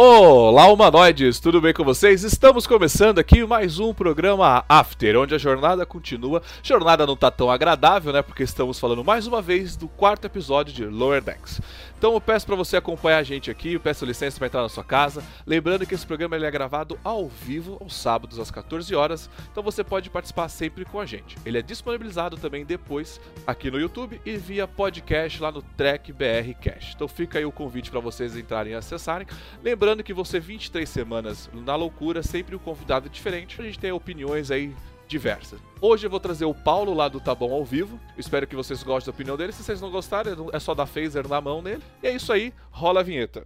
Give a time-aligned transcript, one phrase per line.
[0.00, 2.22] Olá, humanoides, tudo bem com vocês?
[2.22, 6.40] Estamos começando aqui mais um programa After, onde a jornada continua.
[6.62, 8.22] Jornada não tá tão agradável, né?
[8.22, 11.60] Porque estamos falando mais uma vez do quarto episódio de Lower Decks.
[11.98, 14.68] Então eu peço para você acompanhar a gente aqui, eu peço licença para entrar na
[14.68, 15.20] sua casa.
[15.44, 19.64] Lembrando que esse programa ele é gravado ao vivo, aos sábados às 14 horas, então
[19.64, 21.36] você pode participar sempre com a gente.
[21.44, 26.54] Ele é disponibilizado também depois aqui no YouTube e via podcast lá no Trek BR
[26.62, 26.92] Cash.
[26.94, 29.26] Então fica aí o convite para vocês entrarem e acessarem.
[29.60, 34.52] Lembrando que você 23 semanas na loucura, sempre um convidado diferente, a gente tem opiniões
[34.52, 34.72] aí
[35.08, 35.58] diversas.
[35.80, 37.98] Hoje eu vou trazer o Paulo lá do Tá Bom ao vivo.
[38.16, 39.52] espero que vocês gostem da opinião dele.
[39.52, 41.82] Se vocês não gostarem, é só dar phaser na mão nele.
[42.02, 43.42] E é isso aí, rola a vinheta.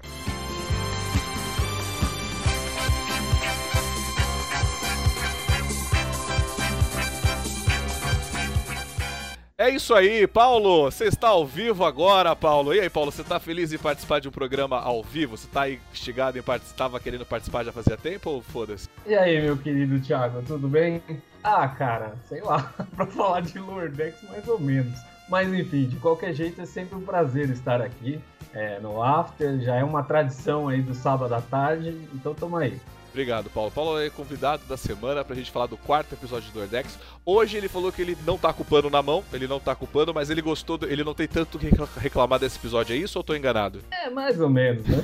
[9.58, 10.90] É isso aí, Paulo.
[10.90, 12.74] Você está ao vivo agora, Paulo.
[12.74, 15.36] E aí, Paulo, você está feliz em participar de um programa ao vivo?
[15.36, 16.72] Você está instigado em participar?
[16.72, 18.88] Estava querendo participar já fazia tempo ou foda-se?
[19.06, 21.00] E aí, meu querido Thiago, tudo bem?
[21.44, 25.00] Ah, cara, sei lá, para falar de Lordex mais ou menos.
[25.28, 28.20] Mas enfim, de qualquer jeito é sempre um prazer estar aqui
[28.52, 29.60] é, no After.
[29.60, 32.78] Já é uma tradição aí do sábado à tarde, então tamo aí.
[33.12, 33.70] Obrigado, Paulo.
[33.70, 36.98] Paulo é convidado da semana pra gente falar do quarto episódio do Ordex.
[37.26, 39.74] Hoje ele falou que ele não tá com o pano na mão, ele não tá
[39.74, 42.94] com o pano, mas ele gostou, do, ele não tem tanto que reclamar desse episódio,
[42.94, 43.80] é isso ou eu tô enganado?
[43.90, 44.96] É, mais ou menos, né?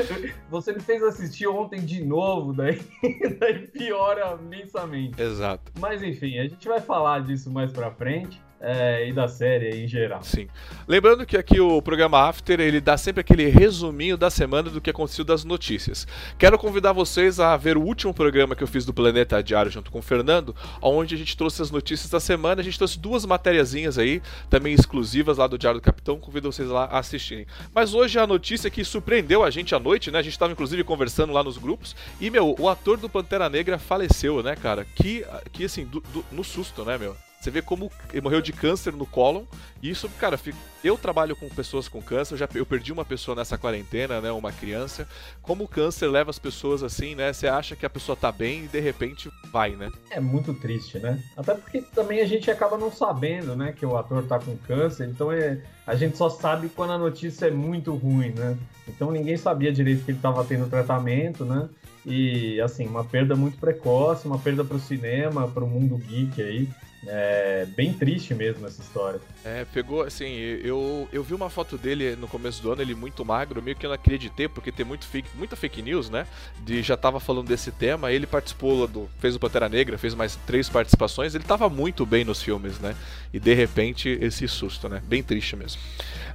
[0.50, 2.82] Você me fez assistir ontem de novo, daí,
[3.40, 5.20] daí piora imensamente.
[5.20, 5.72] Exato.
[5.80, 9.86] Mas enfim, a gente vai falar disso mais pra frente é, e da série em
[9.86, 10.22] geral.
[10.22, 10.48] Sim.
[10.88, 14.88] Lembrando que aqui o programa After ele dá sempre aquele resuminho da semana do que
[14.88, 16.06] aconteceu das notícias.
[16.38, 19.90] Quero convidar vocês a ver o último programa que eu fiz do Planeta Diário junto
[19.90, 22.62] com o Fernando, onde a gente trouxe as notícias da semana.
[22.62, 26.18] A gente trouxe duas matériazinhas aí, também exclusivas lá do Diário do Capitão.
[26.18, 27.46] Convido vocês lá a assistirem.
[27.74, 30.18] Mas hoje a notícia que surpreendeu a gente à noite, né?
[30.18, 31.94] A gente estava inclusive conversando lá nos grupos.
[32.20, 34.86] E, meu, o ator do Pantera Negra faleceu, né, cara?
[34.94, 37.14] Que, que assim, do, do, no susto, né, meu?
[37.44, 39.44] Você vê como ele morreu de câncer no cólon.
[39.82, 40.40] E isso, cara,
[40.82, 44.32] eu trabalho com pessoas com câncer, eu já eu perdi uma pessoa nessa quarentena, né,
[44.32, 45.06] uma criança.
[45.42, 47.34] Como o câncer leva as pessoas assim, né?
[47.34, 49.92] Você acha que a pessoa tá bem e de repente vai, né?
[50.08, 51.22] É muito triste, né?
[51.36, 55.06] Até porque também a gente acaba não sabendo, né, que o ator tá com câncer,
[55.06, 58.56] então é, a gente só sabe quando a notícia é muito ruim, né?
[58.88, 61.68] Então ninguém sabia direito que ele tava tendo tratamento, né?
[62.06, 66.40] E assim, uma perda muito precoce, uma perda para o cinema, para o mundo geek
[66.40, 66.68] aí.
[67.06, 69.20] É bem triste mesmo essa história.
[69.44, 73.24] É, pegou, assim, eu, eu vi uma foto dele no começo do ano, ele muito
[73.24, 76.26] magro, meio que eu não acreditei, porque tem muito fake, muita fake news, né?
[76.64, 79.08] De já tava falando desse tema, ele participou do.
[79.18, 82.94] fez o Pantera Negra, fez mais três participações, ele tava muito bem nos filmes, né?
[83.32, 85.02] E de repente esse susto, né?
[85.06, 85.80] Bem triste mesmo.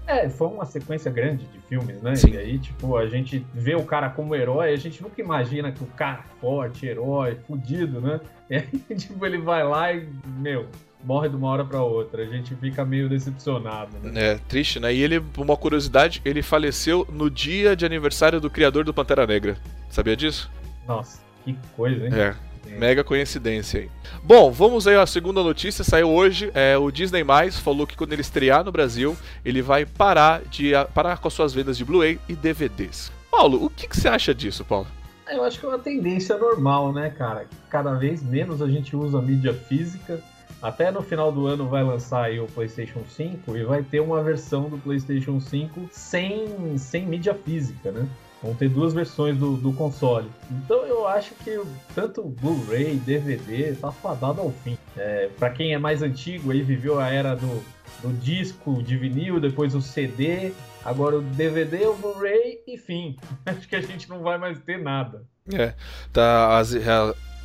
[0.09, 2.15] É, foi uma sequência grande de filmes, né?
[2.15, 2.31] Sim.
[2.31, 5.83] E aí, tipo, a gente vê o cara como herói, a gente nunca imagina que
[5.83, 8.19] o cara forte, herói, fudido, né?
[8.49, 10.67] E aí, tipo, ele vai lá e, meu,
[11.03, 12.23] morre de uma hora para outra.
[12.23, 14.31] A gente fica meio decepcionado, né?
[14.31, 14.93] É, triste, né?
[14.93, 19.57] E ele, uma curiosidade, ele faleceu no dia de aniversário do criador do Pantera Negra.
[19.89, 20.49] Sabia disso?
[20.87, 22.13] Nossa, que coisa, hein?
[22.13, 22.49] É.
[22.77, 23.89] Mega coincidência aí.
[24.23, 25.83] Bom, vamos aí à segunda notícia.
[25.83, 26.51] Saiu hoje.
[26.53, 30.73] É, o Disney Mais falou que quando ele estrear no Brasil, ele vai parar de
[30.93, 33.11] parar com as suas vendas de Blu-ray e DVDs.
[33.31, 34.87] Paulo, o que, que, você acha disso, Paulo?
[35.31, 37.45] Eu acho que é uma tendência normal, né, cara?
[37.69, 40.19] Cada vez menos a gente usa mídia física.
[40.61, 44.21] Até no final do ano vai lançar aí o PlayStation 5 e vai ter uma
[44.21, 48.07] versão do PlayStation 5 sem, sem mídia física, né?
[48.41, 50.29] Vão ter duas versões do, do console.
[50.49, 51.61] Então eu acho que
[51.93, 54.77] tanto Blu-ray, DVD, tá fadado ao fim.
[54.97, 57.63] É, para quem é mais antigo aí, viveu a era do,
[58.01, 60.53] do disco de vinil, depois o CD,
[60.83, 63.17] agora o DVD, o Blu-ray e fim.
[63.45, 65.23] Acho que a gente não vai mais ter nada.
[65.51, 65.73] É,
[66.13, 66.73] tá, as,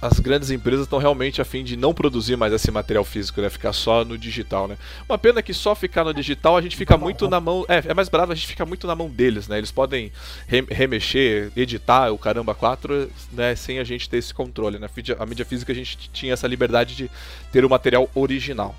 [0.05, 3.49] as grandes empresas estão realmente a fim de não produzir mais esse material físico, né?
[3.49, 4.77] Ficar só no digital, né?
[5.09, 7.65] Uma pena que só ficar no digital a gente fica muito na mão.
[7.69, 9.57] É, é mais bravo, a gente fica muito na mão deles, né?
[9.57, 10.13] Eles podem
[10.47, 13.57] remexer, editar o caramba 4, né?
[13.57, 14.89] Sem a gente ter esse controle, né?
[15.19, 17.11] A mídia física a gente tinha essa liberdade de
[17.51, 18.75] ter o material original.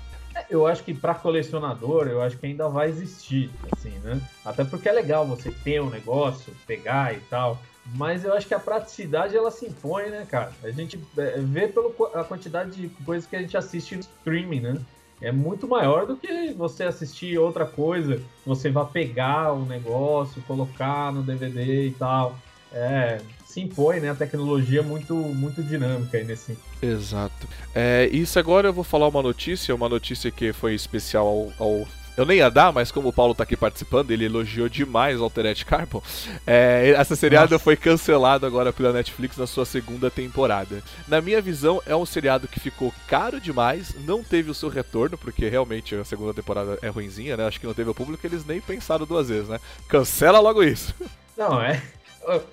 [0.50, 4.20] Eu acho que para colecionador, eu acho que ainda vai existir, assim, né?
[4.44, 7.58] Até porque é legal você ter um negócio, pegar e tal.
[7.94, 10.52] Mas eu acho que a praticidade ela se impõe, né, cara?
[10.62, 11.90] A gente é, vê pela
[12.24, 14.80] quantidade de coisas que a gente assiste no streaming, né?
[15.20, 21.12] é muito maior do que você assistir outra coisa, você vai pegar o negócio, colocar
[21.12, 22.36] no DVD e tal.
[22.72, 23.20] É,
[23.56, 24.10] se impõe, né?
[24.10, 26.58] A tecnologia muito, muito dinâmica aí nesse.
[26.82, 27.48] Exato.
[27.74, 31.88] É, isso agora eu vou falar uma notícia, uma notícia que foi especial ao, ao
[32.18, 35.24] eu nem ia dar, mas como o Paulo tá aqui participando, ele elogiou demais o
[35.24, 36.02] Altered Carbon.
[36.46, 37.62] É, essa seriado Nossa.
[37.62, 40.82] foi cancelado agora pela Netflix na sua segunda temporada.
[41.06, 45.18] Na minha visão, é um seriado que ficou caro demais, não teve o seu retorno,
[45.18, 47.46] porque realmente a segunda temporada é ruinzinha, né?
[47.46, 49.60] Acho que não teve o público, eles nem pensaram duas vezes, né?
[49.86, 50.94] Cancela logo isso.
[51.36, 51.82] Não, é.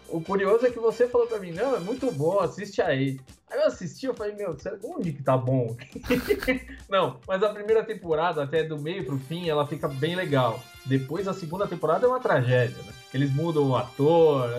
[0.08, 3.20] O curioso é que você falou pra mim, não, é muito bom, assiste aí.
[3.50, 5.76] Aí eu assisti, eu falei, meu, onde que tá bom?
[6.90, 10.62] não, mas a primeira temporada, até do meio pro fim, ela fica bem legal.
[10.86, 12.94] Depois a segunda temporada é uma tragédia, né?
[13.14, 14.50] Eles mudam o ator,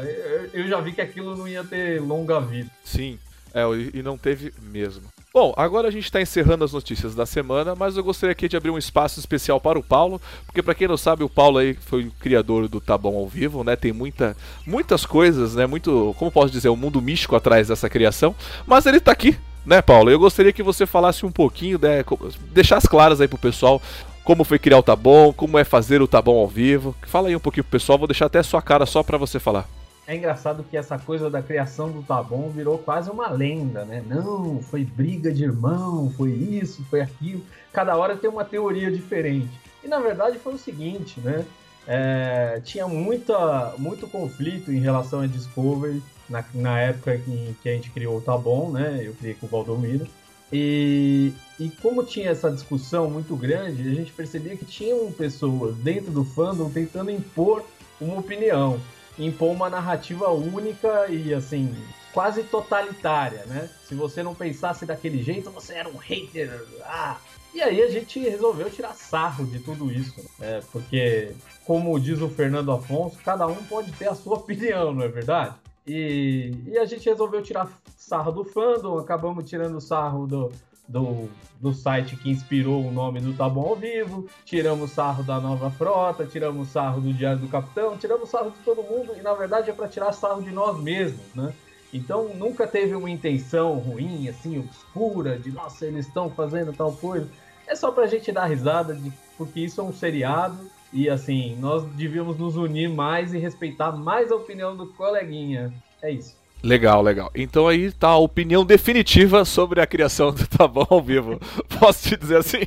[0.53, 2.71] eu já vi que aquilo não ia ter longa vida.
[2.85, 3.19] Sim,
[3.53, 3.63] é,
[3.93, 5.14] e não teve mesmo.
[5.37, 8.57] Bom, agora a gente está encerrando as notícias da semana, mas eu gostaria aqui de
[8.57, 11.75] abrir um espaço especial para o Paulo, porque para quem não sabe, o Paulo aí
[11.75, 13.75] foi o criador do Tá Bom ao Vivo, né?
[13.75, 15.67] Tem muita, muitas coisas, né?
[15.67, 18.33] Muito, como posso dizer, um mundo místico atrás dessa criação,
[18.65, 19.37] mas ele está aqui,
[19.67, 20.09] né, Paulo?
[20.09, 22.05] Eu gostaria que você falasse um pouquinho, né,
[22.53, 23.83] deixasse claras aí pro pessoal
[24.23, 26.95] como foi criar o Tá Bom, como é fazer o Tá Bom ao vivo.
[27.09, 29.41] Fala aí um pouquinho pro pessoal, vou deixar até a sua cara só para você
[29.41, 29.69] falar.
[30.07, 34.05] É engraçado que essa coisa da criação do Bom virou quase uma lenda, né?
[34.07, 37.43] Não, foi briga de irmão, foi isso, foi aquilo.
[37.73, 39.51] Cada hora tem uma teoria diferente.
[39.83, 41.47] E na verdade foi o seguinte, né?
[41.87, 47.73] É, tinha muita, muito conflito em relação a Discovery na, na época em que a
[47.73, 49.01] gente criou o Bom, né?
[49.03, 50.07] Eu criei com o Valdomiro.
[50.53, 56.13] E, e como tinha essa discussão muito grande, a gente percebia que tinham pessoas dentro
[56.13, 57.65] do fandom tentando impor
[57.99, 58.79] uma opinião
[59.19, 61.75] impor uma narrativa única e assim
[62.13, 63.69] quase totalitária, né?
[63.89, 66.65] Se você não pensasse daquele jeito, você era um hater.
[66.85, 67.19] Ah,
[67.53, 70.61] e aí a gente resolveu tirar sarro de tudo isso, né?
[70.71, 71.33] porque,
[71.65, 75.55] como diz o Fernando Afonso, cada um pode ter a sua opinião, não é verdade?
[75.87, 80.53] E, e a gente resolveu tirar sarro do fandom, acabamos tirando sarro do,
[80.87, 81.29] do,
[81.61, 85.71] do site que inspirou o nome do Tá Bom ao Vivo, tiramos sarro da nova
[85.71, 89.71] frota, tiramos sarro do Diário do Capitão, tiramos sarro de todo mundo e na verdade
[89.71, 91.53] é para tirar sarro de nós mesmos, né?
[91.93, 97.29] Então nunca teve uma intenção ruim, assim, obscura, de nossa, eles estão fazendo tal coisa.
[97.67, 100.59] É só pra gente dar risada, de, porque isso é um seriado
[100.93, 105.73] e assim, nós devíamos nos unir mais e respeitar mais a opinião do coleguinha.
[106.03, 106.37] É isso.
[106.65, 107.31] Legal, legal.
[107.35, 111.39] Então aí tá a opinião definitiva sobre a criação do Tá Bom ao Vivo.
[111.79, 112.63] Posso te dizer assim?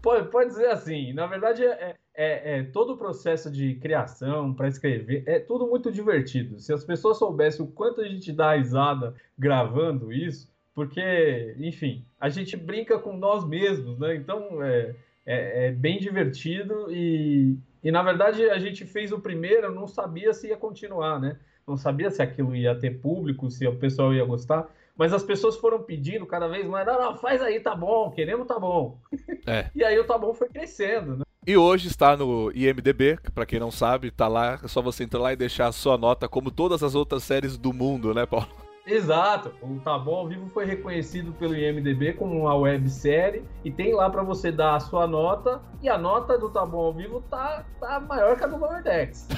[0.00, 1.12] Pode, pode dizer assim.
[1.12, 5.92] Na verdade, é, é, é todo o processo de criação para escrever é tudo muito
[5.92, 6.58] divertido.
[6.58, 12.30] Se as pessoas soubessem o quanto a gente dá risada gravando isso, porque, enfim, a
[12.30, 14.14] gente brinca com nós mesmos, né?
[14.14, 14.94] Então é,
[15.26, 20.32] é, é bem divertido e, e, na verdade, a gente fez o primeiro, não sabia
[20.32, 21.36] se ia continuar, né?
[21.68, 24.66] Não sabia se aquilo ia ter público, se o pessoal ia gostar,
[24.96, 28.46] mas as pessoas foram pedindo cada vez mais, não, não, faz aí, tá bom, queremos
[28.46, 28.98] tá bom.
[29.46, 29.70] É.
[29.74, 31.24] e aí o tá bom foi crescendo, né?
[31.46, 35.20] E hoje está no IMDB, para quem não sabe, tá lá, é só você entrar
[35.20, 38.48] lá e deixar a sua nota, como todas as outras séries do mundo, né, Paulo?
[38.88, 39.52] Exato.
[39.60, 44.08] O Tá Bom ao Vivo foi reconhecido pelo IMDB como uma websérie e tem lá
[44.08, 47.64] para você dar a sua nota e a nota do Tá Bom ao Vivo tá,
[47.78, 49.28] tá maior que a do Lower Decks.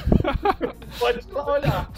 [1.00, 1.90] Pode lá olhar.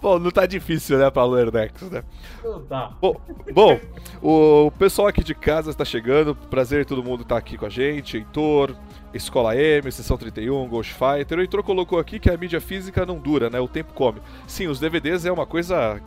[0.00, 2.02] Bom, não tá difícil, né, pra Lower Decks, né?
[2.42, 2.92] Não tá.
[3.00, 3.14] Bom,
[3.52, 3.80] bom,
[4.20, 6.34] o pessoal aqui de casa está chegando.
[6.34, 8.16] Prazer todo mundo tá aqui com a gente.
[8.16, 8.74] Heitor,
[9.14, 11.38] Escola M, Sessão 31, Ghost Fighter.
[11.38, 13.60] O Heitor colocou aqui que a mídia física não dura, né?
[13.60, 14.20] O tempo come.
[14.46, 16.00] Sim, os DVDs é uma coisa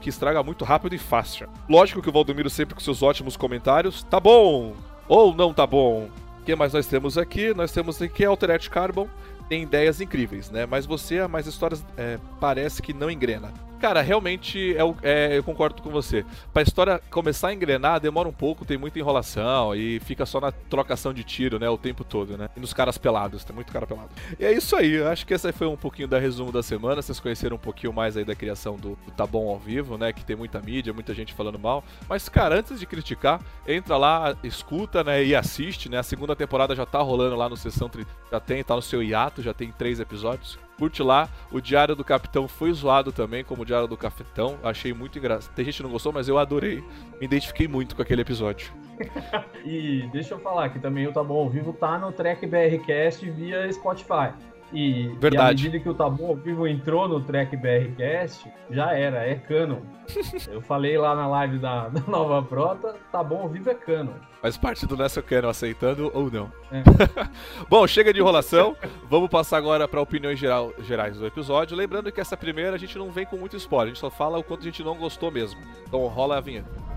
[0.00, 1.48] que estraga muito rápido e fácil.
[1.68, 4.04] Lógico que o Valdomiro sempre com seus ótimos comentários.
[4.04, 4.74] Tá bom!
[5.08, 6.08] Ou não tá bom?
[6.40, 7.52] O que mais nós temos aqui?
[7.54, 9.08] Nós temos aqui Alternate Carbon.
[9.48, 10.64] Tem ideias incríveis, né?
[10.64, 13.52] Mas você, mais histórias, é, parece que não engrena.
[13.84, 16.24] Cara, realmente é, é, eu concordo com você.
[16.54, 20.50] Pra história começar a engrenar, demora um pouco, tem muita enrolação e fica só na
[20.50, 21.68] trocação de tiro, né?
[21.68, 22.48] O tempo todo, né?
[22.56, 24.08] E nos caras pelados, tem muito cara pelado.
[24.40, 27.02] E é isso aí, eu acho que essa foi um pouquinho da resumo da semana.
[27.02, 30.14] Vocês conheceram um pouquinho mais aí da criação do, do Tá Bom ao vivo, né?
[30.14, 31.84] Que tem muita mídia, muita gente falando mal.
[32.08, 33.38] Mas, cara, antes de criticar,
[33.68, 35.22] entra lá, escuta, né?
[35.22, 35.98] E assiste, né?
[35.98, 37.90] A segunda temporada já tá rolando lá no Sessão.
[38.32, 40.58] Já tem, tá no seu hiato, já tem três episódios.
[40.78, 41.28] Curte lá.
[41.52, 44.58] O Diário do Capitão foi zoado também, como o Diário do Cafetão.
[44.62, 45.54] Achei muito engraçado.
[45.54, 46.80] Tem gente que não gostou, mas eu adorei.
[47.20, 48.72] Me identifiquei muito com aquele episódio.
[49.64, 53.28] e deixa eu falar que também o Tá Bom ao Vivo tá no Track BRCast
[53.30, 54.32] via Spotify.
[54.74, 55.36] E, Verdade.
[55.36, 59.36] e à medida que o Tabu ao vivo entrou no Track BRCast, já era, é
[59.36, 59.78] canon.
[60.50, 64.14] Eu falei lá na live da, da Nova Prota, tá bom ao vivo é canon.
[64.42, 66.52] Faz parte do Nessa Canon, aceitando ou não.
[66.70, 66.82] É.
[67.70, 68.76] Bom, chega de enrolação.
[69.08, 71.74] Vamos passar agora para opiniões geral, gerais do episódio.
[71.74, 74.36] Lembrando que essa primeira a gente não vem com muito spoiler, a gente só fala
[74.36, 75.58] o quanto a gente não gostou mesmo.
[75.88, 76.93] Então rola a vinheta.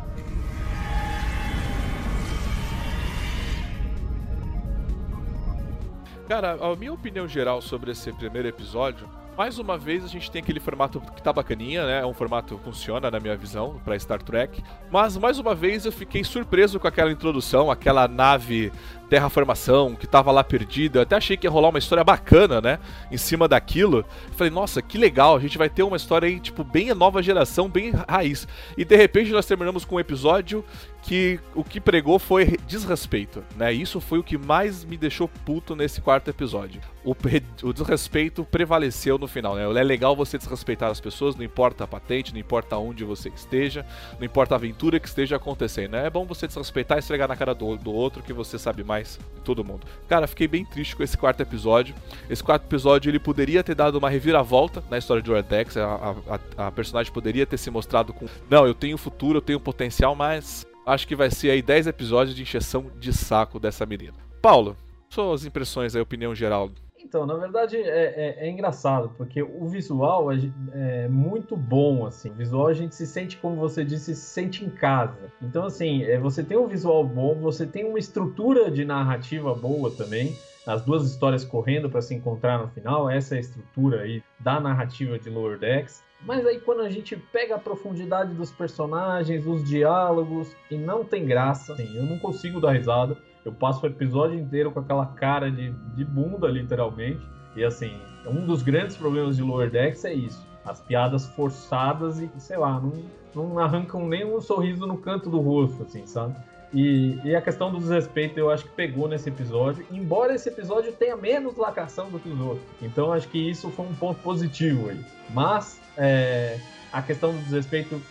[6.27, 10.41] Cara, a minha opinião geral sobre esse primeiro episódio, mais uma vez a gente tem
[10.41, 12.01] aquele formato que tá bacaninha, né?
[12.01, 15.85] É um formato que funciona na minha visão para Star Trek, mas mais uma vez
[15.85, 18.73] eu fiquei surpreso com aquela introdução, aquela nave
[19.09, 20.99] terraformação que tava lá perdida.
[20.99, 22.79] Eu até achei que ia rolar uma história bacana, né?
[23.11, 24.05] Em cima daquilo.
[24.31, 27.69] Falei, nossa, que legal, a gente vai ter uma história aí, tipo, bem nova geração,
[27.69, 28.47] bem raiz.
[28.77, 30.63] E de repente nós terminamos com um episódio
[31.01, 33.71] que o que pregou foi desrespeito, né?
[33.71, 36.81] Isso foi o que mais me deixou puto nesse quarto episódio.
[37.03, 37.15] O,
[37.63, 39.63] o desrespeito prevaleceu no final, né?
[39.63, 43.85] É legal você desrespeitar as pessoas, não importa a patente, não importa onde você esteja,
[44.19, 46.07] não importa a aventura que esteja acontecendo, né?
[46.07, 48.96] É bom você desrespeitar e esfregar na cara do, do outro que você sabe mais
[49.03, 49.85] de todo mundo.
[50.07, 51.95] Cara, fiquei bem triste com esse quarto episódio.
[52.29, 55.77] Esse quarto episódio ele poderia ter dado uma reviravolta na história de Ortex.
[55.77, 56.15] A,
[56.57, 60.15] a, a personagem poderia ter se mostrado com: Não, eu tenho futuro, eu tenho potencial,
[60.15, 64.15] mas acho que vai ser aí 10 episódios de encheção de saco dessa menina.
[64.41, 64.75] Paulo,
[65.09, 66.71] suas impressões aí, opinião geral
[67.07, 70.35] então, na verdade é, é, é, engraçado, porque o visual é,
[70.73, 72.29] é, muito bom, assim.
[72.31, 75.31] O visual a gente se sente, como você disse, se sente em casa.
[75.41, 79.89] Então, assim, é, você tem um visual bom, você tem uma estrutura de narrativa boa
[79.89, 80.35] também.
[80.65, 84.59] As duas histórias correndo para se encontrar no final, essa é a estrutura aí da
[84.59, 86.03] narrativa de Lower Decks.
[86.21, 91.25] Mas aí quando a gente pega a profundidade dos personagens, os diálogos, e não tem
[91.25, 93.15] graça, assim, eu não consigo dar risada.
[93.47, 97.21] Eu passo o episódio inteiro com aquela cara de, de bunda, literalmente.
[97.55, 100.45] E assim, um dos grandes problemas de Lower Decks é isso.
[100.65, 102.91] As piadas forçadas e, sei lá, não,
[103.33, 106.35] não arrancam nem um sorriso no canto do rosto, assim, sabe?
[106.73, 110.91] E, e, a questão do desrespeito eu acho que pegou nesse episódio, embora esse episódio
[110.91, 112.67] tenha menos lacração do que os outros.
[112.81, 114.99] Então acho que isso foi um ponto positivo aí.
[115.29, 116.59] Mas é,
[116.91, 118.01] a questão do desrespeito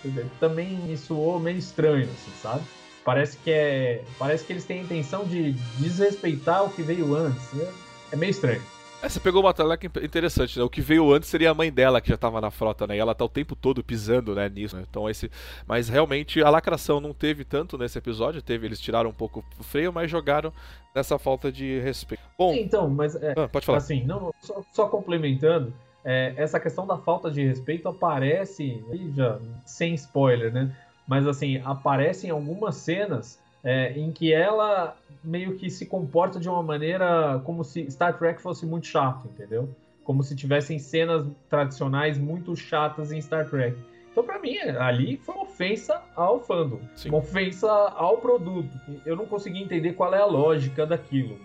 [0.40, 2.62] também me soou meio estranho, assim, sabe?
[3.06, 4.02] Parece que é.
[4.18, 7.52] Parece que eles têm a intenção de desrespeitar o que veio antes.
[7.52, 7.72] Né?
[8.10, 8.60] É meio estranho.
[9.00, 10.64] É, você pegou uma teleca interessante, né?
[10.64, 12.96] O que veio antes seria a mãe dela que já estava na frota, né?
[12.96, 14.74] E ela tá o tempo todo pisando, né, nisso.
[14.74, 14.84] Né?
[14.90, 15.30] Então esse,
[15.68, 19.62] mas realmente a lacração não teve tanto nesse episódio, teve, eles tiraram um pouco o
[19.62, 20.52] freio, mas jogaram
[20.92, 22.24] nessa falta de respeito.
[22.36, 23.78] Bom, então, mas é, ah, pode falar.
[23.78, 25.72] Assim, não, só, só complementando,
[26.04, 28.82] é, essa questão da falta de respeito aparece,
[29.14, 30.74] já sem spoiler, né?
[31.06, 36.62] Mas assim, aparecem algumas cenas é, em que ela meio que se comporta de uma
[36.62, 39.68] maneira como se Star Trek fosse muito chato, entendeu?
[40.04, 43.76] Como se tivessem cenas tradicionais muito chatas em Star Trek.
[44.12, 47.10] Então, para mim, ali foi uma ofensa ao fandom, Sim.
[47.10, 48.70] uma ofensa ao produto.
[49.04, 51.38] Eu não consegui entender qual é a lógica daquilo.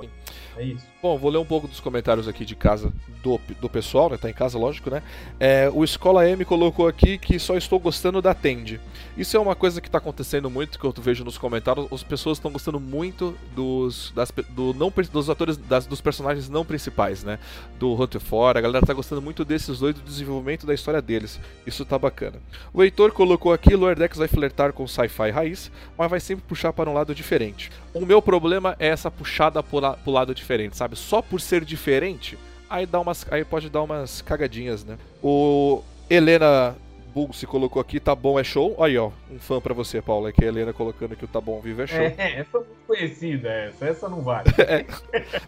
[0.58, 0.86] É isso.
[1.01, 2.93] Bom, vou ler um pouco dos comentários aqui de casa
[3.24, 4.17] do, do pessoal, né?
[4.17, 5.01] Tá em casa, lógico, né?
[5.39, 8.79] É, o Escola M colocou aqui que só estou gostando da Tende.
[9.17, 11.88] Isso é uma coisa que tá acontecendo muito, que eu vejo nos comentários.
[11.91, 16.63] As pessoas estão gostando muito dos, das, do não, dos atores, das, dos personagens não
[16.63, 17.39] principais, né?
[17.79, 18.60] Do Hunter Fora.
[18.60, 21.39] A galera tá gostando muito desses dois, do desenvolvimento da história deles.
[21.65, 22.39] Isso tá bacana.
[22.74, 26.89] O Heitor colocou aqui: Lordex vai flertar com sci-fi raiz, mas vai sempre puxar para
[26.89, 27.72] um lado diferente.
[27.93, 30.41] O meu problema é essa puxada pro, pro lado diferente,
[30.76, 30.96] sabe?
[30.96, 32.38] Só por ser diferente,
[32.70, 34.98] aí, dá umas, aí pode dar umas cagadinhas, né?
[35.22, 36.76] O Helena
[37.14, 38.82] Bull se colocou aqui, tá bom, é show.
[38.82, 41.42] Aí, ó, um fã pra você, Paulo, é que a Helena colocando aqui o tá
[41.42, 42.00] bom, vivo é show.
[42.00, 44.50] É, essa é muito conhecida, essa, essa não vale.
[44.60, 44.86] é.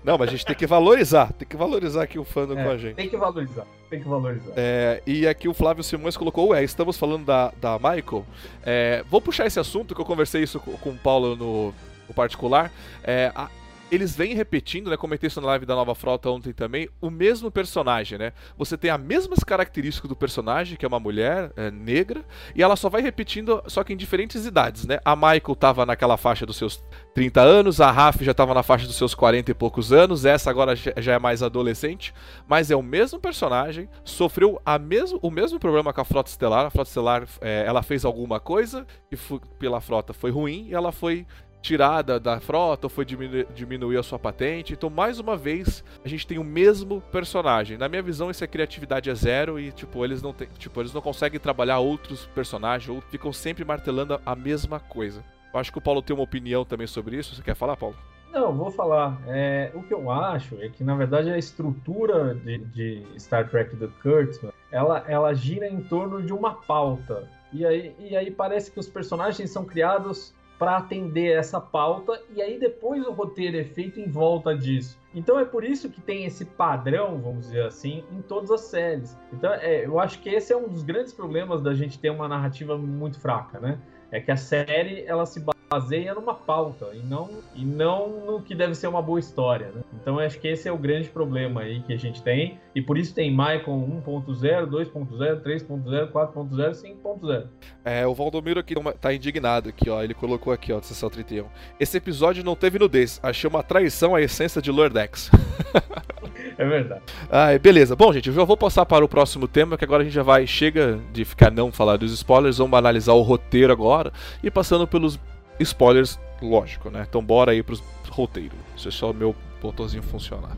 [0.04, 2.70] Não, mas a gente tem que valorizar, tem que valorizar aqui o fã é, com
[2.70, 2.96] a gente.
[2.96, 4.54] Tem que valorizar, tem que valorizar.
[4.58, 8.26] É, e aqui o Flávio Simões colocou, ué, estamos falando da, da Michael.
[8.66, 11.74] É, vou puxar esse assunto, que eu conversei isso com, com o Paulo no,
[12.08, 12.72] no particular.
[13.04, 13.50] É, a,
[13.94, 14.98] eles vêm repetindo, né?
[14.98, 18.34] Comentei isso na live da Nova Frota ontem também, o mesmo personagem, né?
[18.58, 22.76] Você tem as mesmas características do personagem, que é uma mulher é, negra, e ela
[22.76, 25.00] só vai repetindo, só que em diferentes idades, né?
[25.04, 26.84] A Michael tava naquela faixa dos seus
[27.14, 30.50] 30 anos, a Raf já tava na faixa dos seus 40 e poucos anos, essa
[30.50, 32.14] agora já é mais adolescente,
[32.48, 36.66] mas é o mesmo personagem, sofreu a mesmo, o mesmo problema com a Frota Estelar.
[36.66, 38.86] A Frota Estelar, é, ela fez alguma coisa
[39.16, 41.26] foi, pela Frota foi ruim, e ela foi
[41.64, 44.74] tirada da frota ou foi diminu diminuir a sua patente.
[44.74, 47.78] Então, mais uma vez, a gente tem o mesmo personagem.
[47.78, 51.02] Na minha visão, essa criatividade é zero e, tipo, eles não, tem, tipo, eles não
[51.02, 55.24] conseguem trabalhar outros personagens ou ficam sempre martelando a mesma coisa.
[55.54, 57.34] Eu acho que o Paulo tem uma opinião também sobre isso.
[57.34, 57.96] Você quer falar, Paulo?
[58.34, 59.22] Não, vou falar.
[59.28, 63.76] É, o que eu acho é que, na verdade, a estrutura de, de Star Trek
[63.76, 67.30] do Kurtzman, ela, ela gira em torno de uma pauta.
[67.54, 72.42] E aí, e aí parece que os personagens são criados para atender essa pauta e
[72.42, 74.98] aí depois o roteiro é feito em volta disso.
[75.14, 79.20] Então é por isso que tem esse padrão, vamos dizer assim, em todas as séries.
[79.34, 82.30] Então é, eu acho que esse é um dos grandes problemas da gente ter uma
[82.30, 83.78] narrativa muito fraca, né?
[84.10, 85.42] É que a série ela se
[85.74, 89.72] baseia numa pauta e não, e não no que deve ser uma boa história.
[89.74, 89.82] Né?
[90.00, 92.60] Então acho que esse é o grande problema aí que a gente tem.
[92.76, 96.72] E por isso tem Maicon 1.0, 2.0, 3.0, 4.0,
[97.04, 97.48] 5.0.
[97.84, 100.04] É, o Valdomiro aqui tá indignado aqui, ó.
[100.04, 101.46] Ele colocou aqui, ó, de sessão 31.
[101.80, 103.20] Esse episódio não teve nudez.
[103.24, 105.32] Achei uma traição à essência de Lordex.
[106.58, 107.02] É verdade.
[107.32, 107.96] Ah, beleza.
[107.96, 110.24] Bom, gente, eu já vou passar para o próximo tema, que agora a gente já
[110.24, 110.46] vai.
[110.46, 114.12] Chega de ficar não falar dos spoilers, vamos analisar o roteiro agora
[114.44, 115.20] e passando pelos
[115.64, 117.06] spoilers, lógico, né?
[117.08, 118.58] Então bora aí pros roteiros.
[118.76, 120.56] Deixa só o meu botãozinho funcionar.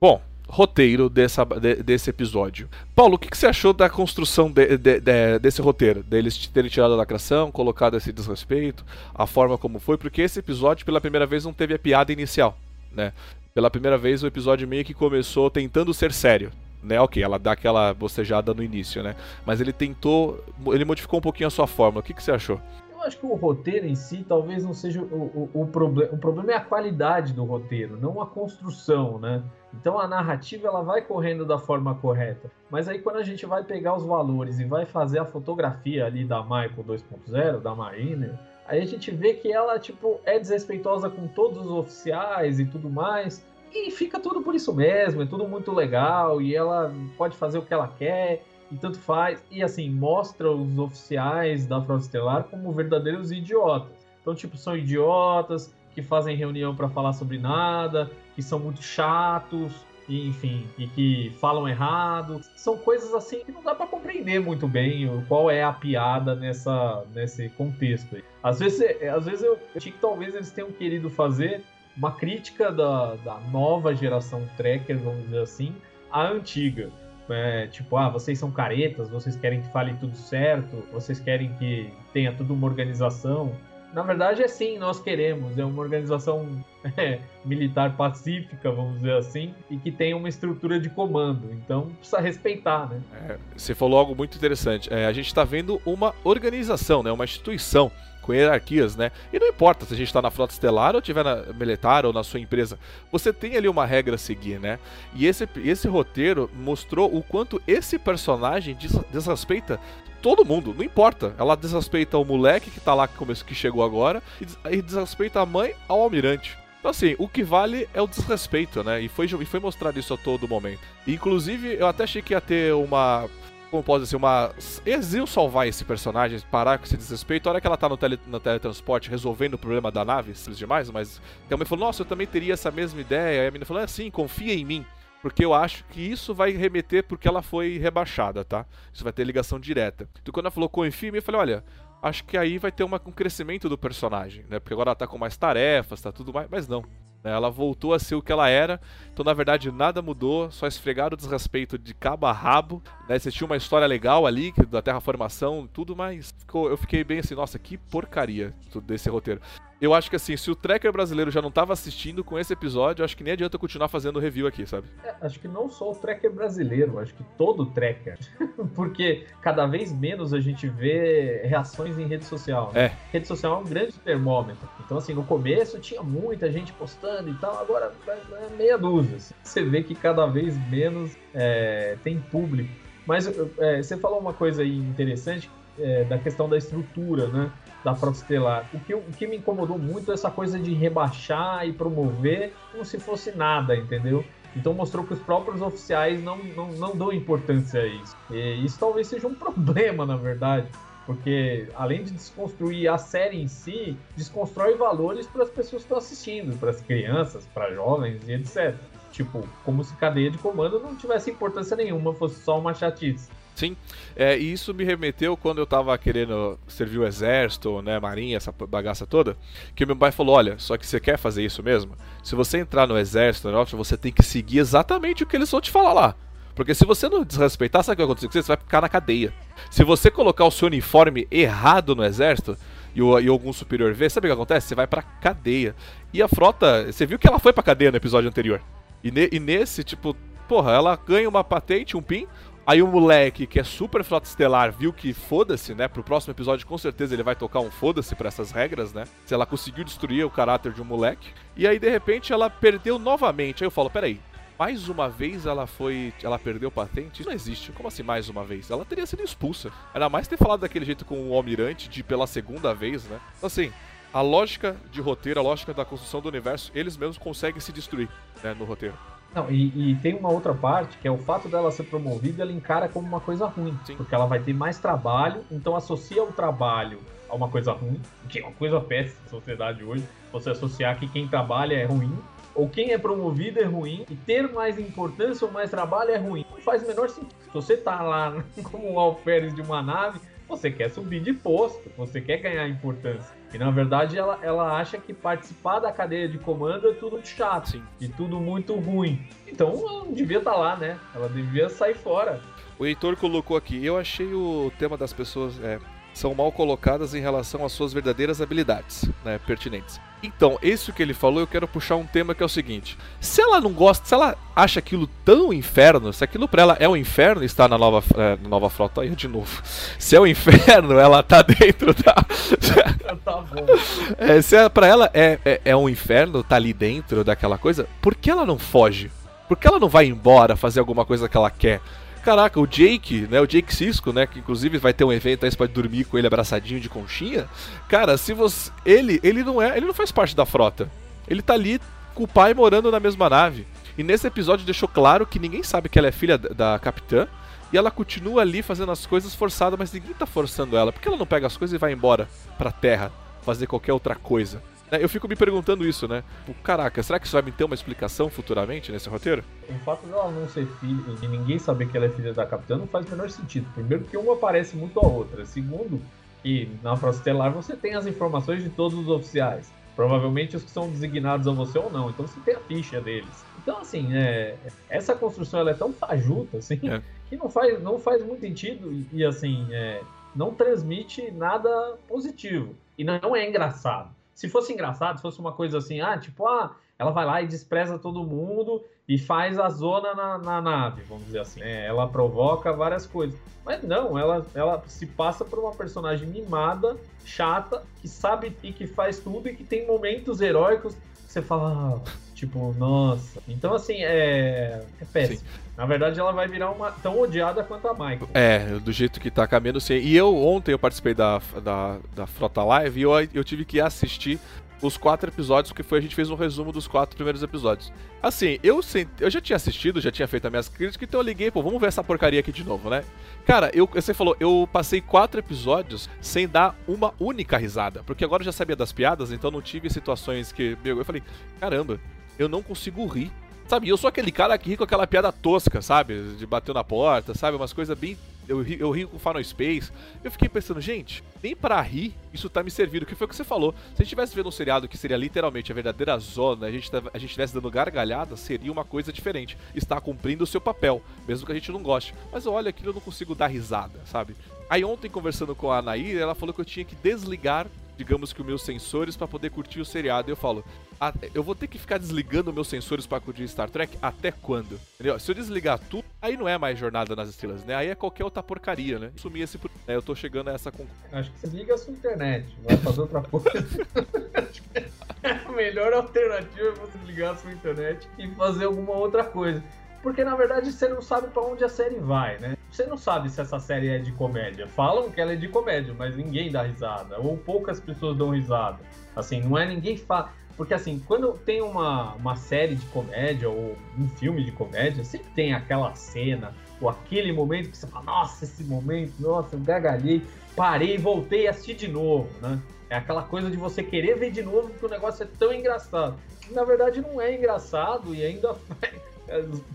[0.00, 2.68] Bom, roteiro dessa, de, desse episódio.
[2.94, 5.00] Paulo, o que, que, você achou da construção de, de,
[5.40, 6.02] desse roteiro?
[6.02, 9.96] Deles terem tirado a lacração, colocado esse desrespeito, a forma como foi?
[9.96, 12.58] Porque esse episódio, pela primeira vez, não teve a piada inicial,
[12.90, 13.12] né?
[13.54, 16.50] Pela primeira vez, o episódio meio que começou tentando ser sério
[16.82, 17.00] né?
[17.00, 19.14] Ok, ela dá aquela bocejada no início, né?
[19.46, 22.00] Mas ele tentou, ele modificou um pouquinho a sua fórmula.
[22.00, 22.60] O que, que você achou?
[23.02, 26.12] Eu acho que o roteiro em si talvez não seja o, o, o problema.
[26.12, 29.42] O problema é a qualidade do roteiro, não a construção, né?
[29.74, 32.48] Então a narrativa ela vai correndo da forma correta.
[32.70, 36.24] Mas aí quando a gente vai pegar os valores e vai fazer a fotografia ali
[36.24, 41.26] da Michael 2.0, da Mariner, aí a gente vê que ela tipo é desrespeitosa com
[41.26, 43.44] todos os oficiais e tudo mais.
[43.74, 47.62] E fica tudo por isso mesmo, é tudo muito legal, e ela pode fazer o
[47.62, 49.42] que ela quer, e tanto faz.
[49.50, 54.06] E assim, mostra os oficiais da Frota Estelar como verdadeiros idiotas.
[54.20, 59.72] Então, tipo, são idiotas que fazem reunião para falar sobre nada, que são muito chatos,
[60.08, 62.40] e, enfim, e que falam errado.
[62.56, 67.04] São coisas assim que não dá para compreender muito bem qual é a piada nessa,
[67.14, 68.16] nesse contexto.
[68.42, 71.62] Às vezes, às vezes eu achei que talvez eles tenham querido fazer
[71.96, 75.74] uma crítica da, da nova geração tracker, vamos dizer assim,
[76.10, 76.90] à antiga.
[77.28, 81.90] É, tipo, ah, vocês são caretas, vocês querem que fale tudo certo, vocês querem que
[82.12, 83.54] tenha tudo uma organização.
[83.92, 85.56] Na verdade, é sim, nós queremos.
[85.56, 86.46] É uma organização
[86.96, 91.50] é, militar pacífica, vamos dizer assim, e que tem uma estrutura de comando.
[91.52, 93.00] Então, precisa respeitar, né?
[93.28, 94.92] É, você falou algo muito interessante.
[94.92, 97.90] É, a gente está vendo uma organização, né, uma instituição
[98.22, 99.10] com hierarquias, né?
[99.32, 102.12] E não importa se a gente está na frota estelar ou estiver na militar ou
[102.12, 102.78] na sua empresa,
[103.10, 104.78] você tem ali uma regra a seguir, né?
[105.14, 108.76] E esse, esse roteiro mostrou o quanto esse personagem
[109.10, 109.78] desrespeita
[110.22, 111.34] todo mundo, não importa.
[111.36, 114.22] Ela desrespeita o moleque que tá lá que, começou, que chegou agora
[114.70, 116.56] e desrespeita a mãe ao almirante.
[116.78, 119.00] Então, assim, o que vale é o desrespeito, né?
[119.00, 120.80] E foi, e foi mostrado isso a todo momento.
[121.06, 123.28] Inclusive, eu até achei que ia ter uma
[123.72, 124.52] como pode ser uma.
[124.84, 127.48] Eles iam salvar esse personagem, parar com esse desrespeito.
[127.48, 130.58] A hora que ela tá no, tele, no teletransporte resolvendo o problema da nave, simples
[130.58, 133.40] demais, mas a mãe falou, nossa, eu também teria essa mesma ideia.
[133.40, 134.84] Aí a menina falou, é sim, confia em mim.
[135.22, 138.66] Porque eu acho que isso vai remeter porque ela foi rebaixada, tá?
[138.92, 140.06] Isso vai ter ligação direta.
[140.20, 141.64] Então quando ela falou confia em mim, eu falei, olha,
[142.02, 144.60] acho que aí vai ter uma, um crescimento do personagem, né?
[144.60, 146.46] Porque agora ela tá com mais tarefas, tá tudo mais.
[146.50, 146.84] Mas não.
[147.22, 147.32] Né?
[147.32, 148.80] Ela voltou a ser o que ela era.
[149.12, 150.50] Então, na verdade, nada mudou.
[150.50, 152.82] Só esfregaram o desrespeito de cabo a rabo.
[153.08, 153.18] Né?
[153.18, 157.34] Você tinha uma história legal ali, da terraformação tudo, mas ficou, eu fiquei bem assim,
[157.34, 158.54] nossa, que porcaria
[158.84, 159.40] desse roteiro.
[159.82, 163.04] Eu acho que assim, se o tracker brasileiro já não estava assistindo com esse episódio,
[163.04, 164.86] acho que nem adianta continuar fazendo review aqui, sabe?
[165.02, 168.16] É, acho que não só o tracker brasileiro, acho que todo tracker.
[168.76, 172.70] Porque cada vez menos a gente vê reações em rede social.
[172.72, 172.84] Né?
[172.84, 172.92] É.
[173.12, 174.68] Rede social é um grande termômetro.
[174.86, 179.16] Então, assim, no começo tinha muita gente postando e tal, agora é meia dúzia.
[179.16, 179.34] Assim.
[179.42, 182.70] Você vê que cada vez menos é, tem público.
[183.04, 183.26] Mas
[183.58, 187.52] é, você falou uma coisa aí interessante é, da questão da estrutura, né?
[187.84, 188.68] da Frota Estelar.
[188.72, 192.84] O que, o que me incomodou muito é essa coisa de rebaixar e promover como
[192.84, 194.24] se fosse nada, entendeu?
[194.54, 198.16] Então mostrou que os próprios oficiais não, não, não dão importância a isso.
[198.30, 200.68] E isso talvez seja um problema, na verdade.
[201.04, 205.98] Porque além de desconstruir a série em si, desconstrói valores para as pessoas que estão
[205.98, 208.76] assistindo, para as crianças, para jovens e etc.
[209.10, 213.28] Tipo, como se cadeia de comando não tivesse importância nenhuma, fosse só uma chatice.
[213.54, 213.76] Sim,
[214.16, 218.50] é, e isso me remeteu quando eu tava querendo servir o exército, né, marinha, essa
[218.50, 219.36] bagaça toda,
[219.74, 221.92] que meu pai falou, olha, só que você quer fazer isso mesmo?
[222.22, 225.70] Se você entrar no exército, você tem que seguir exatamente o que eles vão te
[225.70, 226.16] falar lá.
[226.54, 228.42] Porque se você não desrespeitar, sabe o que vai acontecer com você?
[228.42, 229.32] Você vai ficar na cadeia.
[229.70, 232.56] Se você colocar o seu uniforme errado no exército,
[232.94, 234.68] e, o, e algum superior vê, sabe o que acontece?
[234.68, 235.74] Você vai pra cadeia.
[236.12, 238.60] E a frota, você viu que ela foi pra cadeia no episódio anterior.
[239.02, 240.14] E, ne, e nesse, tipo,
[240.46, 242.26] porra, ela ganha uma patente, um PIN.
[242.64, 245.88] Aí o moleque, que é super frota estelar, viu que foda-se, né?
[245.88, 249.04] Pro próximo episódio, com certeza ele vai tocar um foda-se pra essas regras, né?
[249.26, 251.28] Se ela conseguiu destruir o caráter de um moleque.
[251.56, 253.64] E aí, de repente, ela perdeu novamente.
[253.64, 254.20] Aí eu falo, peraí,
[254.56, 256.14] mais uma vez ela foi.
[256.22, 257.20] Ela perdeu patente?
[257.20, 257.72] Isso não existe.
[257.72, 258.70] Como assim mais uma vez?
[258.70, 259.72] Ela teria sido expulsa.
[259.92, 263.18] Era mais ter falado daquele jeito com o Almirante, de pela segunda vez, né?
[263.38, 263.72] Então, assim,
[264.14, 268.08] a lógica de roteiro, a lógica da construção do universo, eles mesmos conseguem se destruir,
[268.40, 268.94] né, no roteiro.
[269.34, 272.52] Não, e, e, tem uma outra parte que é o fato dela ser promovida, ela
[272.52, 273.78] encara como uma coisa ruim.
[273.84, 273.96] Sim.
[273.96, 278.40] Porque ela vai ter mais trabalho, então associa o trabalho a uma coisa ruim, que
[278.40, 280.04] é uma coisa péssima na sociedade hoje.
[280.30, 282.14] Você associar que quem trabalha é ruim,
[282.54, 286.44] ou quem é promovido é ruim, e ter mais importância ou mais trabalho é ruim.
[286.50, 287.34] Não faz o menor sentido.
[287.42, 291.90] Se você tá lá como um alferes de uma nave, você quer subir de posto,
[291.96, 293.34] você quer ganhar importância.
[293.52, 297.70] E na verdade ela, ela acha que participar da cadeia de comando é tudo chato
[297.70, 297.82] Sim.
[298.00, 299.20] e tudo muito ruim.
[299.46, 300.98] Então ela não devia estar tá lá, né?
[301.14, 302.40] Ela devia sair fora.
[302.78, 305.78] O Heitor colocou aqui, eu achei o tema das pessoas é,
[306.14, 310.00] são mal colocadas em relação às suas verdadeiras habilidades, né, pertinentes.
[310.22, 313.40] Então, isso que ele falou, eu quero puxar um tema que é o seguinte: se
[313.40, 316.96] ela não gosta, se ela acha aquilo tão inferno, se aquilo pra ela é um
[316.96, 319.62] inferno estar na nova, é, nova frota, aí de novo.
[319.98, 322.14] Se é um inferno, ela tá dentro da.
[323.24, 323.66] tá bom.
[324.18, 327.88] É, se é, pra ela é, é, é um inferno, tá ali dentro daquela coisa,
[328.00, 329.10] por que ela não foge?
[329.48, 331.80] Por que ela não vai embora fazer alguma coisa que ela quer?
[332.22, 333.40] Caraca, o Jake, né?
[333.40, 334.26] O Jake Cisco, né?
[334.26, 337.48] Que inclusive vai ter um evento aí, você pode dormir com ele abraçadinho de conchinha.
[337.88, 338.70] Cara, se você.
[338.86, 339.76] Ele, ele não é.
[339.76, 340.88] Ele não faz parte da frota.
[341.26, 341.80] Ele tá ali
[342.14, 343.66] com o pai morando na mesma nave.
[343.98, 347.26] E nesse episódio deixou claro que ninguém sabe que ela é filha da, capitã.
[347.72, 350.92] E ela continua ali fazendo as coisas forçada, mas ninguém tá forçando ela.
[350.92, 353.10] Por que ela não pega as coisas e vai embora pra terra
[353.42, 354.62] fazer qualquer outra coisa?
[354.92, 356.22] Né, eu fico me perguntando isso, né?
[356.62, 359.42] Caraca, será que isso vai me ter uma explicação futuramente nesse roteiro?
[359.66, 362.76] O fato dela não ser filha e ninguém saber que ela é filha da capitã
[362.76, 363.66] não faz o menor sentido.
[363.72, 365.46] Primeiro, que uma parece muito a outra.
[365.46, 365.98] Segundo,
[366.42, 369.72] que na Frota Estelar você tem as informações de todos os oficiais.
[369.96, 372.10] Provavelmente os que são designados a você ou não.
[372.10, 373.44] Então você tem a ficha deles.
[373.62, 374.56] Então, assim, é,
[374.90, 377.00] essa construção ela é tão fajuta, assim, é.
[377.30, 380.02] que não faz, não faz muito sentido e, e assim, é,
[380.36, 382.74] não transmite nada positivo.
[382.98, 384.10] E não é engraçado.
[384.42, 387.46] Se fosse engraçado, se fosse uma coisa assim, ah, tipo, ah, ela vai lá e
[387.46, 391.62] despreza todo mundo e faz a zona na, na nave, vamos dizer assim.
[391.62, 393.38] É, ela provoca várias coisas.
[393.64, 398.84] Mas não, ela, ela se passa por uma personagem mimada, chata, que sabe e que
[398.84, 402.10] faz tudo e que tem momentos heróicos que você fala, ah,
[402.46, 403.40] tipo, nossa.
[403.46, 405.38] Então, assim, é, é péssimo.
[405.38, 405.44] Sim.
[405.76, 408.28] Na verdade, ela vai virar uma tão odiada quanto a Michael.
[408.34, 409.94] É, do jeito que tá caminhando, sim.
[409.94, 413.80] E eu, ontem, eu participei da, da, da Frota Live e eu, eu tive que
[413.80, 414.38] assistir
[414.82, 417.92] os quatro episódios, porque foi a gente fez um resumo dos quatro primeiros episódios.
[418.20, 418.80] Assim, eu,
[419.20, 421.80] eu já tinha assistido, já tinha feito as minhas críticas, então eu liguei, pô, vamos
[421.80, 423.04] ver essa porcaria aqui de novo, né?
[423.46, 428.42] Cara, eu, você falou, eu passei quatro episódios sem dar uma única risada, porque agora
[428.42, 430.76] eu já sabia das piadas, então não tive situações que.
[430.84, 431.22] Eu falei,
[431.60, 432.00] caramba,
[432.42, 433.30] eu não consigo rir
[433.72, 436.34] Sabe, eu sou aquele cara que ri com aquela piada tosca, sabe?
[436.36, 437.56] De bater na porta, sabe?
[437.56, 438.18] Umas coisas bem.
[438.46, 439.90] Eu eu ri com Final Space.
[440.22, 443.06] Eu fiquei pensando, gente, nem pra rir isso tá me servindo.
[443.06, 443.72] Que foi o que você falou.
[443.94, 446.90] Se a gente tivesse vendo um seriado que seria literalmente a verdadeira zona, a gente,
[446.94, 449.56] a gente estivesse dando gargalhada, seria uma coisa diferente.
[449.74, 452.14] Está cumprindo o seu papel, mesmo que a gente não goste.
[452.30, 454.36] Mas olha, aquilo eu não consigo dar risada, sabe?
[454.68, 457.66] Aí ontem, conversando com a Anaí, ela falou que eu tinha que desligar
[458.02, 460.28] digamos que os meus sensores para poder curtir o seriado.
[460.28, 460.64] E eu falo,
[461.00, 464.78] ah, eu vou ter que ficar desligando meus sensores para curtir Star Trek até quando?
[464.94, 465.18] Entendeu?
[465.20, 467.76] Se eu desligar tudo, aí não é mais Jornada nas Estrelas, né?
[467.76, 469.12] Aí é qualquer outra porcaria, né?
[469.16, 469.56] Sumir esse.
[469.56, 469.94] Né?
[469.94, 470.96] Eu tô chegando a essa conclusão.
[471.12, 473.52] Acho que você liga a sua internet, vai fazer outra coisa.
[475.46, 479.62] a melhor alternativa é você ligar a sua internet e fazer alguma outra coisa.
[480.02, 482.56] Porque na verdade você não sabe para onde a série vai, né?
[482.70, 484.66] Você não sabe se essa série é de comédia.
[484.66, 487.20] Falam que ela é de comédia, mas ninguém dá risada.
[487.20, 488.80] Ou poucas pessoas dão risada.
[489.14, 490.32] Assim, não é ninguém fala.
[490.56, 495.28] Porque assim, quando tem uma, uma série de comédia ou um filme de comédia, sempre
[495.34, 500.22] tem aquela cena ou aquele momento que você fala, nossa, esse momento, nossa, eu gargalhei,
[500.56, 502.60] parei e voltei a assistir de novo, né?
[502.90, 506.18] É aquela coisa de você querer ver de novo porque o negócio é tão engraçado.
[506.50, 508.54] Na verdade não é engraçado e ainda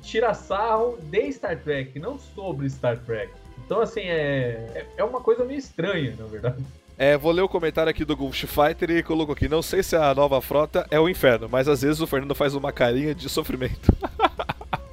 [0.01, 3.31] tira sarro de Star Trek, não sobre Star Trek.
[3.65, 6.63] Então, assim, é, é uma coisa meio estranha, na verdade.
[6.97, 9.95] É, vou ler o comentário aqui do Ghost Fighter e colocou aqui: Não sei se
[9.95, 13.29] a nova frota é o inferno, mas às vezes o Fernando faz uma carinha de
[13.29, 13.95] sofrimento.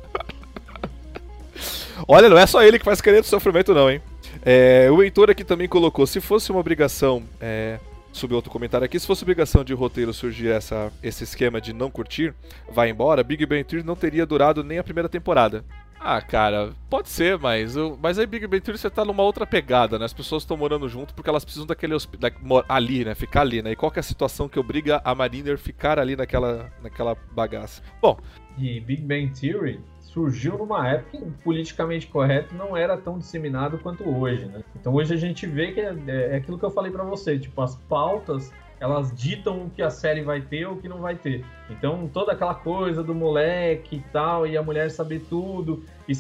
[2.07, 4.03] Olha, não é só ele que faz querer do sofrimento, não, hein?
[4.45, 7.23] É, o Heitor aqui também colocou: se fosse uma obrigação.
[7.41, 7.79] É,
[8.17, 8.99] subir outro comentário aqui.
[8.99, 12.35] Se fosse obrigação de roteiro surgir essa, esse esquema de não curtir,
[12.71, 15.65] vai embora, Big Bang Theory não teria durado nem a primeira temporada.
[16.07, 19.47] Ah, cara, pode ser, mas, eu, mas aí Big Bang Theory você tá numa outra
[19.47, 20.05] pegada, né?
[20.05, 22.31] As pessoas estão morando junto porque elas precisam daquele da,
[22.69, 23.15] ali, né?
[23.15, 23.73] Ficar ali, né?
[23.73, 27.83] E qual que é a situação que obriga a Mariner ficar ali naquela, naquela bagaça?
[28.03, 28.19] Bom.
[28.59, 29.81] E Big Bang Theory
[30.15, 34.63] surgiu numa época que politicamente correto não era tão disseminado quanto hoje, né?
[34.81, 37.61] Então hoje a gente vê que é, é aquilo que eu falei para você, tipo,
[37.61, 41.15] as pautas elas ditam o que a série vai ter ou o que não vai
[41.15, 41.45] ter.
[41.71, 45.83] Então, toda aquela coisa do moleque e tal, e a mulher saber tudo.
[46.07, 46.13] E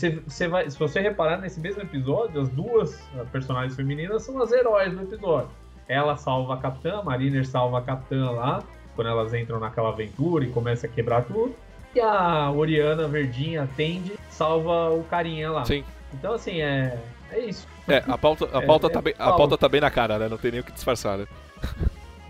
[0.48, 2.98] vai, se você reparar nesse mesmo episódio, as duas
[3.30, 5.50] personagens femininas são as heróis do episódio.
[5.86, 8.62] Ela salva a capitã, a Mariner salva a capitã lá,
[8.94, 11.54] quando elas entram naquela aventura e começa a quebrar tudo.
[12.00, 15.64] A Oriana Verdinha atende, salva o carinha lá.
[15.64, 15.84] Sim.
[16.12, 16.98] Então, assim, é,
[17.30, 17.66] é isso.
[17.88, 20.18] É, a pauta, a, é, pauta, é, tá bem, a pauta tá bem na cara,
[20.18, 20.28] né?
[20.28, 21.26] Não tem nem o que disfarçar, né?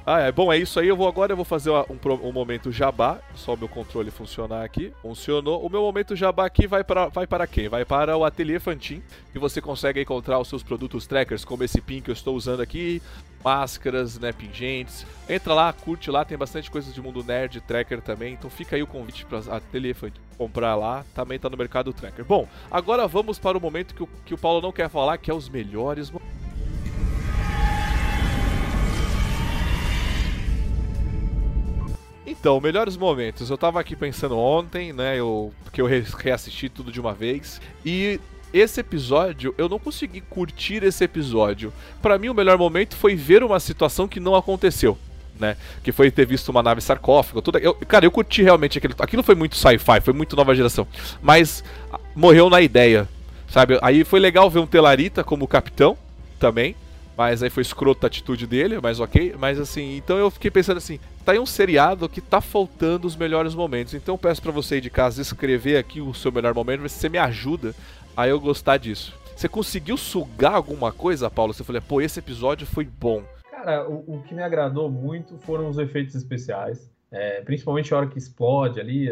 [0.06, 0.88] Ah, é bom, é isso aí.
[0.88, 3.20] Eu vou agora eu vou fazer um, um momento jabá.
[3.34, 4.92] Só o meu controle funcionar aqui.
[5.00, 5.64] Funcionou.
[5.64, 7.68] O meu momento jabá aqui vai para, vai para quem?
[7.68, 11.80] Vai para o Ateliê Fantin, que você consegue encontrar os seus produtos trackers, como esse
[11.80, 13.00] pin que eu estou usando aqui,
[13.42, 15.06] máscaras, né, pingentes.
[15.26, 18.34] Entra lá, curte lá, tem bastante coisas de mundo nerd, tracker também.
[18.34, 21.02] Então fica aí o convite para Ateliê Fantin comprar lá.
[21.14, 22.26] Também tá no mercado tracker.
[22.26, 25.30] Bom, agora vamos para o momento que o, que o Paulo não quer falar, que
[25.30, 26.43] é os melhores momentos.
[32.44, 33.48] Então, melhores momentos.
[33.48, 35.18] Eu tava aqui pensando ontem, né?
[35.18, 37.58] Eu, porque eu reassisti tudo de uma vez.
[37.82, 38.20] E
[38.52, 41.72] esse episódio, eu não consegui curtir esse episódio.
[42.02, 44.98] Para mim, o melhor momento foi ver uma situação que não aconteceu.
[45.40, 45.56] Né?
[45.82, 47.56] Que foi ter visto uma nave sarcófaga, tudo.
[47.56, 48.94] Eu, cara, eu curti realmente aquilo.
[48.98, 50.86] Aquilo foi muito sci-fi, foi muito nova geração.
[51.22, 51.64] Mas
[52.14, 53.08] morreu na ideia,
[53.48, 53.78] sabe?
[53.80, 55.96] Aí foi legal ver um Telarita como capitão
[56.38, 56.76] também.
[57.16, 59.34] Mas aí foi escroto a atitude dele, mas ok.
[59.38, 63.16] Mas assim, então eu fiquei pensando assim, tá aí um seriado que tá faltando os
[63.16, 63.94] melhores momentos.
[63.94, 66.90] Então eu peço para você aí de casa escrever aqui o seu melhor momento, ver
[66.90, 67.74] se você me ajuda
[68.16, 69.18] a eu gostar disso.
[69.34, 71.52] Você conseguiu sugar alguma coisa, Paulo?
[71.52, 73.22] Você falou, pô, esse episódio foi bom.
[73.50, 76.90] Cara, o, o que me agradou muito foram os efeitos especiais.
[77.10, 79.08] É, principalmente a hora que explode ali,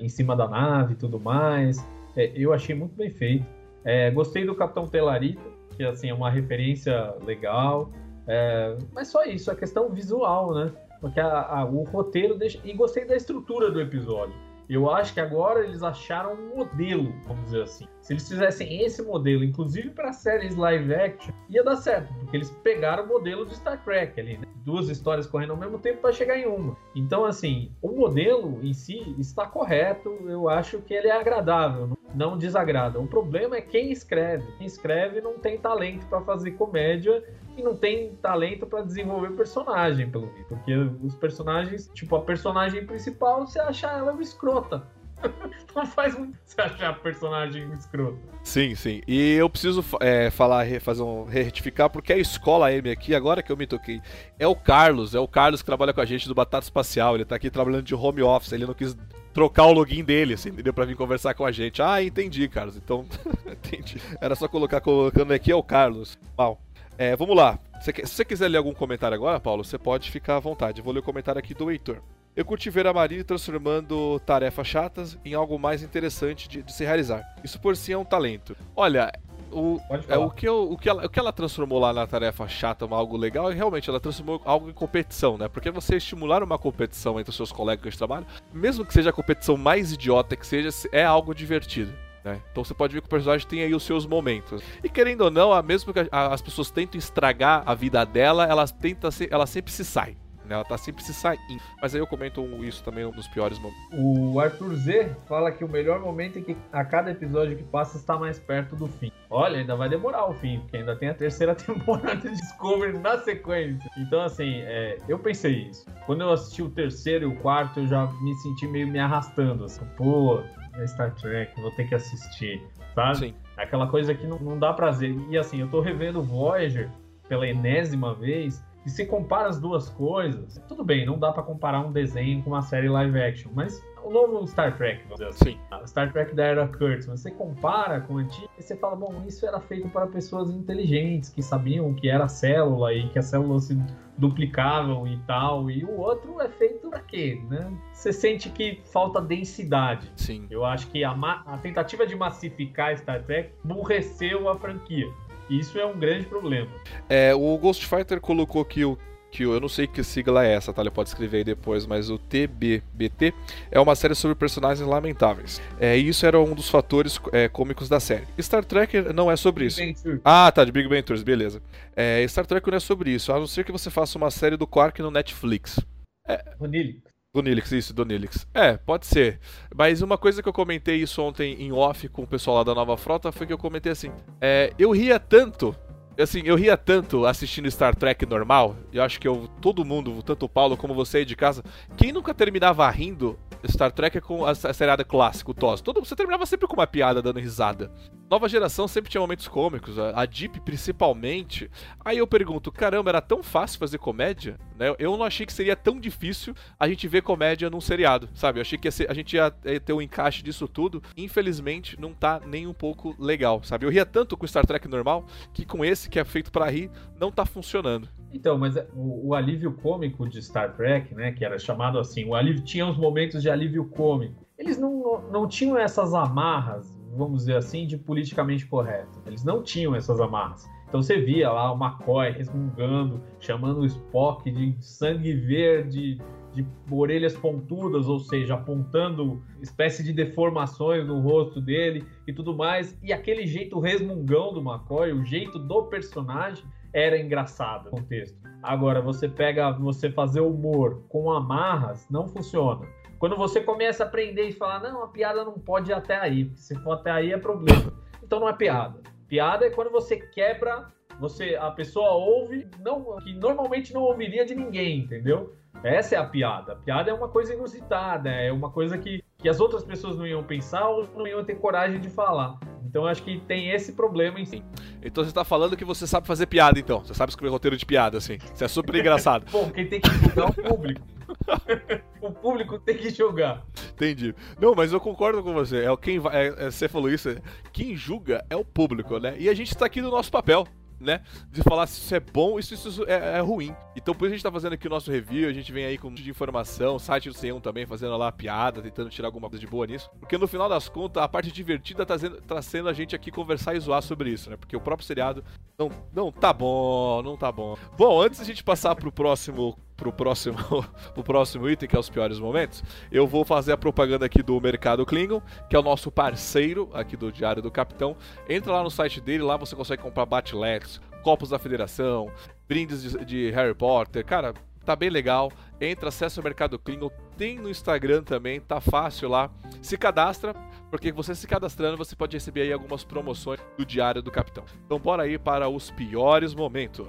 [0.00, 1.84] em cima da nave e tudo mais.
[2.16, 3.46] É, eu achei muito bem feito.
[3.84, 7.90] É, gostei do Capitão Telarita que assim é uma referência legal.
[8.26, 10.72] É, mas só isso, a questão visual, né?
[11.04, 12.58] Porque a, a, o roteiro deixa.
[12.64, 14.34] E gostei da estrutura do episódio.
[14.66, 17.86] Eu acho que agora eles acharam um modelo, vamos dizer assim.
[18.00, 22.50] Se eles fizessem esse modelo, inclusive para séries live action, ia dar certo, porque eles
[22.62, 24.46] pegaram o modelo de Star Trek ali, né?
[24.64, 26.74] duas histórias correndo ao mesmo tempo para chegar em uma.
[26.96, 32.38] Então, assim, o modelo em si está correto, eu acho que ele é agradável não
[32.38, 32.98] desagrada.
[33.00, 34.46] O problema é quem escreve.
[34.56, 37.22] Quem escreve não tem talento para fazer comédia
[37.56, 40.48] e não tem talento para desenvolver personagem, pelo visto.
[40.48, 44.82] Porque os personagens, tipo, a personagem principal, você acha ela uma escrota.
[45.74, 48.18] não faz muito você achar personagem escrota.
[48.42, 49.00] Sim, sim.
[49.06, 53.50] E eu preciso é, falar, fazer um retificar, porque a escola M aqui, agora que
[53.50, 54.00] eu me toquei,
[54.38, 57.14] é o Carlos, é o Carlos que trabalha com a gente do Batata Espacial.
[57.14, 58.96] Ele tá aqui trabalhando de home office, ele não quis
[59.32, 60.72] trocar o login dele, assim, entendeu?
[60.72, 61.82] Pra vir conversar com a gente.
[61.82, 62.76] Ah, entendi, Carlos.
[62.76, 63.04] Então,
[63.46, 64.00] entendi.
[64.20, 66.18] Era só colocar colocando aqui é o Carlos.
[66.36, 66.60] Mal.
[66.96, 67.58] É, vamos lá.
[67.80, 70.78] Se você quiser ler algum comentário agora, Paulo, você pode ficar à vontade.
[70.78, 72.00] Eu vou ler o comentário aqui do Heitor.
[72.36, 76.84] Eu curti ver a Marine transformando tarefas chatas em algo mais interessante de, de se
[76.84, 77.22] realizar.
[77.44, 78.56] Isso por si é um talento.
[78.74, 79.12] Olha,
[79.52, 82.48] o, é, o, que eu, o, que ela, o que ela transformou lá na tarefa
[82.48, 85.46] chata, algo legal, é realmente ela transformou algo em competição, né?
[85.46, 89.12] Porque você estimular uma competição entre os seus colegas de trabalho, mesmo que seja a
[89.12, 91.92] competição mais idiota que seja, é algo divertido.
[92.24, 92.40] Né?
[92.50, 94.62] Então você pode ver que o personagem tem aí os seus momentos.
[94.82, 99.10] E querendo ou não, mesmo que as pessoas tentem estragar a vida dela, ela, tenta,
[99.30, 100.16] ela sempre se sai.
[100.44, 100.54] Né?
[100.54, 101.60] Ela tá sempre se saindo.
[101.80, 103.84] Mas aí eu comento isso também um dos piores momentos.
[103.92, 107.96] O Arthur Z fala que o melhor momento é que a cada episódio que passa
[107.96, 109.10] está mais perto do fim.
[109.30, 113.18] Olha, ainda vai demorar o fim, porque ainda tem a terceira temporada de Discovery na
[113.18, 113.90] sequência.
[113.96, 115.86] Então, assim, é, eu pensei isso.
[116.06, 119.64] Quando eu assisti o terceiro e o quarto, eu já me senti meio me arrastando.
[119.64, 120.42] Assim, pô,
[120.86, 122.62] Star Trek, vou ter que assistir,
[122.94, 123.16] sabe?
[123.16, 123.34] Sim.
[123.56, 125.16] Aquela coisa que não, não dá prazer.
[125.30, 126.90] E assim, eu tô revendo Voyager
[127.28, 131.80] pela enésima vez E se compara as duas coisas, tudo bem, não dá para comparar
[131.80, 135.58] um desenho com uma série live action, mas o novo Star Trek, vamos dizer assim.
[135.58, 135.86] Sim.
[135.86, 139.46] Star Trek da era Kurtz, você compara com o antigo e você fala, bom, isso
[139.46, 143.78] era feito para pessoas inteligentes, que sabiam que era célula e que as células se
[144.16, 147.72] duplicavam e tal, e o outro é feito para quê, né?
[147.92, 150.12] Você sente que falta densidade.
[150.16, 150.46] Sim.
[150.50, 151.12] Eu acho que a,
[151.46, 155.10] a tentativa de massificar Star Trek burreceu a franquia.
[155.50, 156.70] Isso é um grande problema.
[157.08, 158.96] É, o Ghost Fighter colocou que o
[159.34, 160.80] que eu não sei que sigla é essa, tá?
[160.80, 163.34] Ele pode escrever aí depois, mas o TBBT
[163.68, 165.60] é uma série sobre personagens lamentáveis.
[165.80, 168.28] É, e isso era um dos fatores é, cômicos da série.
[168.40, 169.80] Star Trek não é sobre isso.
[170.24, 171.60] Ah, tá, de Big Bang Theory, beleza.
[171.96, 174.56] É, Star Trek não é sobre isso, a não ser que você faça uma série
[174.56, 175.80] do Quark no Netflix.
[176.28, 176.40] É...
[176.56, 177.02] Vanilli.
[177.34, 178.46] Donilix, isso, Donilix.
[178.54, 179.40] É, pode ser.
[179.74, 182.72] Mas uma coisa que eu comentei isso ontem em off com o pessoal lá da
[182.72, 185.74] Nova Frota foi que eu comentei assim: é, eu ria tanto.
[186.18, 188.76] Assim, eu ria tanto assistindo Star Trek normal.
[188.92, 191.62] Eu acho que eu, todo mundo, tanto o Paulo como você aí de casa,
[191.96, 193.38] quem nunca terminava rindo
[193.70, 195.80] Star Trek é com a, a seriada clássica, o TOS.
[195.80, 197.90] Todo, você terminava sempre com uma piada dando risada.
[198.30, 201.70] Nova geração sempre tinha momentos cômicos, a, a Deep principalmente.
[202.04, 204.58] Aí eu pergunto, caramba, era tão fácil fazer comédia?
[204.78, 204.94] Né?
[204.98, 208.58] Eu não achei que seria tão difícil a gente ver comédia num seriado, sabe?
[208.58, 211.02] Eu achei que a gente ia ter um encaixe disso tudo.
[211.16, 213.86] Infelizmente, não tá nem um pouco legal, sabe?
[213.86, 216.90] Eu ria tanto com Star Trek normal que com esse que é feito para rir
[217.18, 218.08] não tá funcionando.
[218.32, 222.24] Então, mas é, o, o, alívio cômico de Star Trek, né, que era chamado assim,
[222.24, 224.44] o alívio tinha uns momentos de alívio cômico.
[224.58, 229.22] Eles não, não tinham essas amarras, vamos dizer assim, de politicamente correto.
[229.24, 230.68] Eles não tinham essas amarras.
[230.94, 236.20] Então você via lá o McCoy resmungando, chamando o Spock de sangue verde,
[236.52, 242.96] de orelhas pontudas, ou seja, apontando espécie de deformações no rosto dele e tudo mais.
[243.02, 248.38] E aquele jeito resmungão do McCoy, o jeito do personagem, era engraçado no contexto.
[248.62, 252.86] Agora, você pega, você fazer humor com amarras, não funciona.
[253.18, 256.52] Quando você começa a aprender e falar, não, a piada não pode ir até aí,
[256.54, 257.92] se for até aí é problema.
[258.22, 259.13] Então não é piada.
[259.28, 264.54] Piada é quando você quebra, você a pessoa ouve, não, que normalmente não ouviria de
[264.54, 265.54] ninguém, entendeu?
[265.82, 266.72] Essa é a piada.
[266.72, 270.26] A piada é uma coisa inusitada, é uma coisa que, que as outras pessoas não
[270.26, 272.58] iam pensar ou não iam ter coragem de falar.
[272.84, 274.62] Então acho que tem esse problema em si.
[275.02, 277.00] Então você tá falando que você sabe fazer piada, então.
[277.04, 278.38] Você sabe escrever roteiro de piada, assim.
[278.38, 279.44] Você é super engraçado.
[279.52, 281.00] Pô, quem tem que julgar é o público.
[282.20, 283.64] o público tem que julgar.
[283.92, 284.34] Entendi.
[284.60, 285.84] Não, mas eu concordo com você.
[285.84, 287.36] É quem vai, é, é, você falou isso.
[287.72, 289.36] Quem julga é o público, né?
[289.38, 290.66] E a gente tá aqui no nosso papel
[291.04, 291.20] né?
[291.50, 293.74] De falar se isso é bom e se isso é, é, ruim.
[293.94, 295.98] Então por isso a gente tá fazendo aqui o nosso review, a gente vem aí
[295.98, 299.60] com um de informação, site do C1 também, fazendo lá piada, tentando tirar alguma coisa
[299.60, 300.10] de boa nisso.
[300.18, 303.30] Porque no final das contas, a parte divertida tá sendo, tá sendo a gente aqui
[303.30, 304.56] conversar e zoar sobre isso, né?
[304.56, 305.44] Porque o próprio seriado
[305.78, 307.76] não, não tá bom, não tá bom.
[307.96, 310.56] Bom, antes a gente passar pro próximo pro próximo,
[311.14, 314.60] pro próximo item, que é os piores momentos, eu vou fazer a propaganda aqui do
[314.60, 318.16] Mercado Klingon, que é o nosso parceiro aqui do Diário do Capitão.
[318.48, 322.30] Entra lá no site dele, lá você consegue comprar batlets, copos da Federação,
[322.68, 324.24] brindes de, de Harry Potter.
[324.24, 324.54] Cara,
[324.84, 325.50] tá bem legal.
[325.80, 329.50] Entra, acessa o Mercado Klingon, tem no Instagram também, tá fácil lá.
[329.82, 330.54] Se cadastra,
[330.90, 334.64] porque você se cadastrando, você pode receber aí algumas promoções do Diário do Capitão.
[334.84, 337.06] Então bora aí para os piores momentos.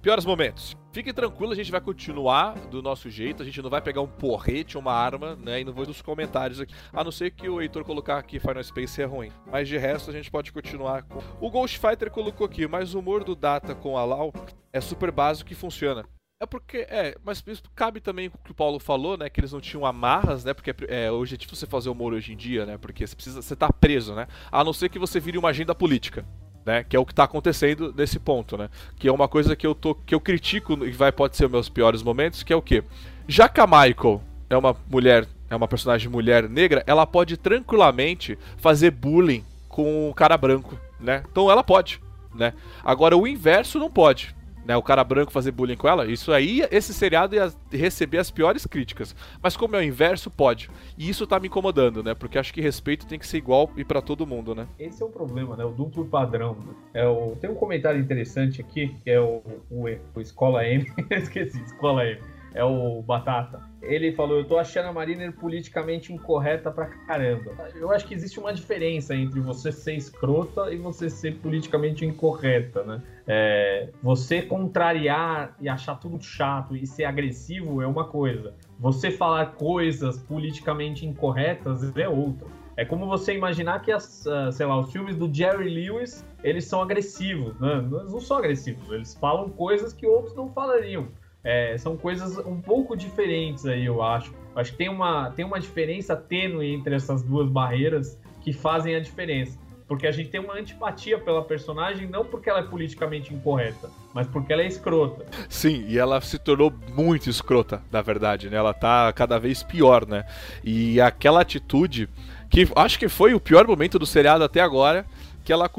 [0.00, 0.76] Piores momentos.
[0.92, 3.42] Fique tranquilo, a gente vai continuar do nosso jeito.
[3.42, 5.60] A gente não vai pegar um porrete, uma arma, né?
[5.60, 6.72] E não vou dos comentários aqui.
[6.92, 9.30] A não ser que o Heitor colocar aqui Final Space é ruim.
[9.50, 11.20] Mas de resto, a gente pode continuar com.
[11.40, 14.32] O Ghost Fighter colocou aqui, mas o humor do Data com a Lau
[14.72, 16.04] é super básico e funciona.
[16.40, 19.28] É porque, é, mas isso cabe também o que o Paulo falou, né?
[19.28, 20.54] Que eles não tinham amarras, né?
[20.54, 22.78] Porque é, hoje é difícil você fazer humor hoje em dia, né?
[22.78, 23.42] Porque você precisa.
[23.42, 24.28] Você tá preso, né?
[24.50, 26.24] A não ser que você vire uma agenda política
[26.68, 26.84] né?
[26.84, 28.68] Que é o que está acontecendo nesse ponto, né?
[28.98, 31.70] Que é uma coisa que eu tô que eu critico e vai pode ser meus
[31.70, 32.84] piores momentos, que é o quê?
[33.26, 38.38] Já que a Michael é uma mulher, é uma personagem mulher negra, ela pode tranquilamente
[38.58, 41.22] fazer bullying com o cara branco, né?
[41.32, 42.02] Então ela pode,
[42.34, 42.52] né?
[42.84, 44.36] Agora o inverso não pode
[44.68, 48.30] né, o cara branco fazer bullying com ela, isso aí, esse seriado ia receber as
[48.30, 49.16] piores críticas.
[49.42, 50.68] Mas como é o inverso, pode.
[50.98, 52.14] E isso tá me incomodando, né?
[52.14, 54.68] Porque acho que respeito tem que ser igual e para todo mundo, né?
[54.78, 55.64] Esse é o problema, né?
[55.64, 56.58] O duplo padrão.
[56.92, 57.34] É o...
[57.40, 60.86] Tem um comentário interessante aqui, que é o, o, o Escola M.
[61.10, 62.20] Esqueci, Escola M
[62.54, 63.62] é o Batata.
[63.80, 67.52] Ele falou: Eu tô achando a Mariner politicamente incorreta pra caramba.
[67.74, 72.82] Eu acho que existe uma diferença entre você ser escrota e você ser politicamente incorreta,
[72.82, 73.02] né?
[73.26, 78.54] É, você contrariar e achar tudo chato e ser agressivo é uma coisa.
[78.80, 82.48] Você falar coisas politicamente incorretas é outra.
[82.76, 86.64] É como você imaginar que, as, uh, sei lá, os filmes do Jerry Lewis, eles
[86.64, 87.78] são agressivos, né?
[87.78, 91.08] Eles não são agressivos, eles falam coisas que outros não falariam.
[91.42, 94.32] É, são coisas um pouco diferentes aí, eu acho.
[94.54, 99.00] Acho que tem uma, tem uma diferença tênue entre essas duas barreiras que fazem a
[99.00, 99.58] diferença.
[99.86, 104.26] Porque a gente tem uma antipatia pela personagem, não porque ela é politicamente incorreta, mas
[104.26, 105.24] porque ela é escrota.
[105.48, 108.58] Sim, e ela se tornou muito escrota, na verdade, né?
[108.58, 110.26] Ela tá cada vez pior, né?
[110.62, 112.06] E aquela atitude
[112.50, 115.06] que acho que foi o pior momento do seriado até agora,
[115.42, 115.70] que ela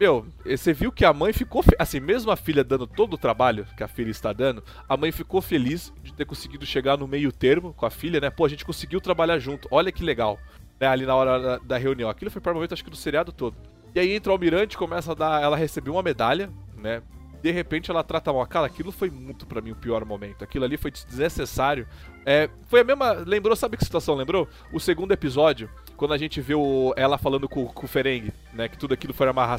[0.00, 1.62] meu, você viu que a mãe ficou.
[1.78, 5.12] Assim, mesmo a filha dando todo o trabalho que a filha está dando, a mãe
[5.12, 8.30] ficou feliz de ter conseguido chegar no meio termo com a filha, né?
[8.30, 10.38] Pô, a gente conseguiu trabalhar junto, olha que legal.
[10.80, 12.08] Né, ali na hora da, da reunião.
[12.08, 13.54] Aquilo foi para o momento, acho que do seriado todo.
[13.94, 15.42] E aí entra o almirante, começa a dar.
[15.42, 16.48] Ela recebeu uma medalha,
[16.78, 17.02] né?
[17.42, 18.46] De repente ela trata mal.
[18.46, 20.42] Cara, aquilo foi muito para mim o pior momento.
[20.42, 21.86] Aquilo ali foi desnecessário.
[22.24, 23.12] É, foi a mesma.
[23.12, 24.48] Lembrou, sabe que situação lembrou?
[24.72, 28.68] O segundo episódio, quando a gente viu ela falando com, com o Ferengue, né?
[28.68, 29.56] Que tudo aquilo foi amarra,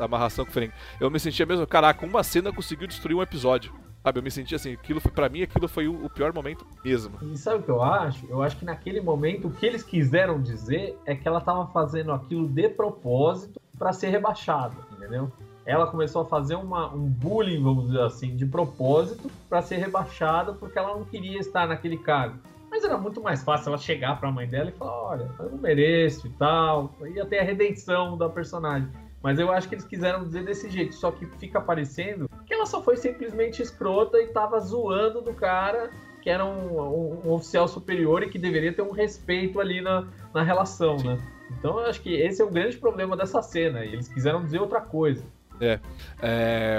[0.00, 0.74] amarração com o Ferengue.
[1.00, 3.72] Eu me sentia mesmo, caraca, uma cena conseguiu destruir um episódio.
[4.02, 6.64] Sabe, eu me senti assim, aquilo foi, pra mim, aquilo foi o, o, pior momento
[6.84, 7.18] mesmo.
[7.20, 8.26] E sabe o que eu acho?
[8.26, 12.12] Eu acho que naquele momento o que eles quiseram dizer é que ela tava fazendo
[12.12, 15.30] aquilo de propósito para ser rebaixada, entendeu?
[15.68, 20.54] Ela começou a fazer uma, um bullying, vamos dizer assim, de propósito para ser rebaixada
[20.54, 22.38] porque ela não queria estar naquele cargo.
[22.70, 25.50] Mas era muito mais fácil ela chegar para a mãe dela e falar: olha, eu
[25.50, 26.94] não mereço e tal.
[27.14, 28.88] Ia ter a redenção da personagem.
[29.22, 32.64] Mas eu acho que eles quiseram dizer desse jeito, só que fica parecendo que ela
[32.64, 35.90] só foi simplesmente escrota e tava zoando do cara
[36.22, 40.08] que era um, um, um oficial superior e que deveria ter um respeito ali na,
[40.32, 41.08] na relação, Sim.
[41.08, 41.18] né?
[41.58, 43.84] Então eu acho que esse é o grande problema dessa cena.
[43.84, 45.24] E eles quiseram dizer outra coisa.
[45.60, 45.80] É,
[46.20, 46.78] é,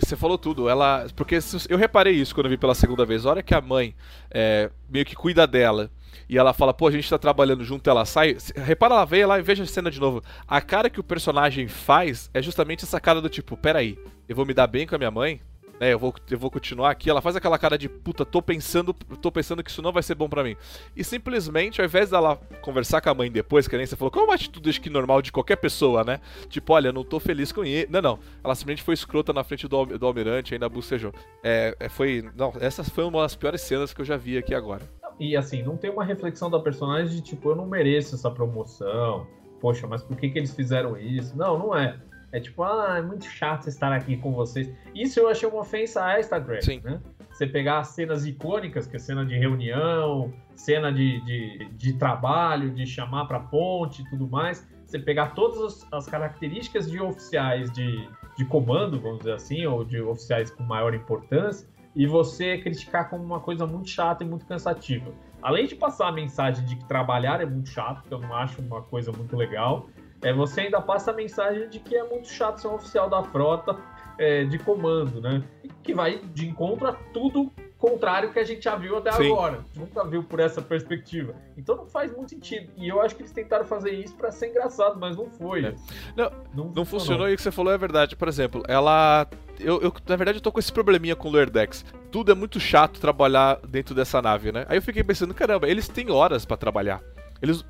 [0.00, 0.68] você falou tudo.
[0.68, 3.24] Ela, porque eu reparei isso quando eu vi pela segunda vez.
[3.24, 3.94] A hora que a mãe
[4.30, 5.90] é, meio que cuida dela
[6.28, 8.36] e ela fala, pô, a gente tá trabalhando junto, ela sai.
[8.54, 10.22] Repara, ela veio lá e veja a cena de novo.
[10.46, 13.98] A cara que o personagem faz é justamente essa cara do tipo, peraí,
[14.28, 15.40] eu vou me dar bem com a minha mãe?
[15.78, 17.10] Né, eu vou, eu vou continuar aqui.
[17.10, 20.14] Ela faz aquela cara de puta, tô pensando, tô pensando que isso não vai ser
[20.14, 20.56] bom para mim.
[20.96, 24.24] E simplesmente, ao invés dela conversar com a mãe depois, que nem você falou, qual
[24.24, 26.20] é uma atitude acho que normal de qualquer pessoa, né?
[26.48, 27.88] Tipo, olha, não tô feliz com ele.
[27.90, 28.18] Não, não.
[28.42, 31.12] Ela simplesmente foi escrota na frente do, do almirante, ainda bocejou.
[31.42, 32.28] É, é, foi.
[32.36, 34.82] Não, essa foi uma das piores cenas que eu já vi aqui agora.
[35.18, 39.26] E assim, não tem uma reflexão da personagem de tipo, eu não mereço essa promoção.
[39.60, 41.36] Poxa, mas por que, que eles fizeram isso?
[41.36, 41.98] Não, não é.
[42.30, 44.70] É tipo, ah, é muito chato estar aqui com vocês.
[44.94, 46.80] Isso eu achei uma ofensa a Star Trek, Sim.
[46.84, 47.00] né?
[47.32, 52.70] Você pegar as cenas icônicas, que é cena de reunião, cena de, de, de trabalho,
[52.70, 58.08] de chamar para ponte e tudo mais, você pegar todas as, características de oficiais de,
[58.36, 63.22] de comando, vamos dizer assim, ou de oficiais com maior importância, e você criticar como
[63.22, 65.12] uma coisa muito chata e muito cansativa.
[65.42, 68.60] Além de passar a mensagem de que trabalhar é muito chato, que eu não acho
[68.60, 69.88] uma coisa muito legal,
[70.22, 73.22] é, você ainda passa a mensagem de que é muito chato ser um oficial da
[73.22, 73.76] frota
[74.18, 75.42] é, de comando, né?
[75.82, 79.32] Que vai de encontro a tudo contrário que a gente já viu até Sim.
[79.32, 79.64] agora.
[79.76, 81.34] Nunca viu por essa perspectiva.
[81.56, 82.70] Então não faz muito sentido.
[82.76, 85.64] E eu acho que eles tentaram fazer isso para ser engraçado, mas não foi.
[85.64, 85.74] É.
[86.16, 87.28] Não, não, não funcionou.
[87.28, 88.16] E o que você falou é verdade.
[88.16, 89.26] Por exemplo, ela.
[89.60, 91.84] Eu, eu, na verdade, eu tô com esse probleminha com o Lordex.
[92.10, 94.66] Tudo é muito chato trabalhar dentro dessa nave, né?
[94.68, 97.00] Aí eu fiquei pensando, caramba, eles têm horas para trabalhar.
[97.40, 97.64] Eles,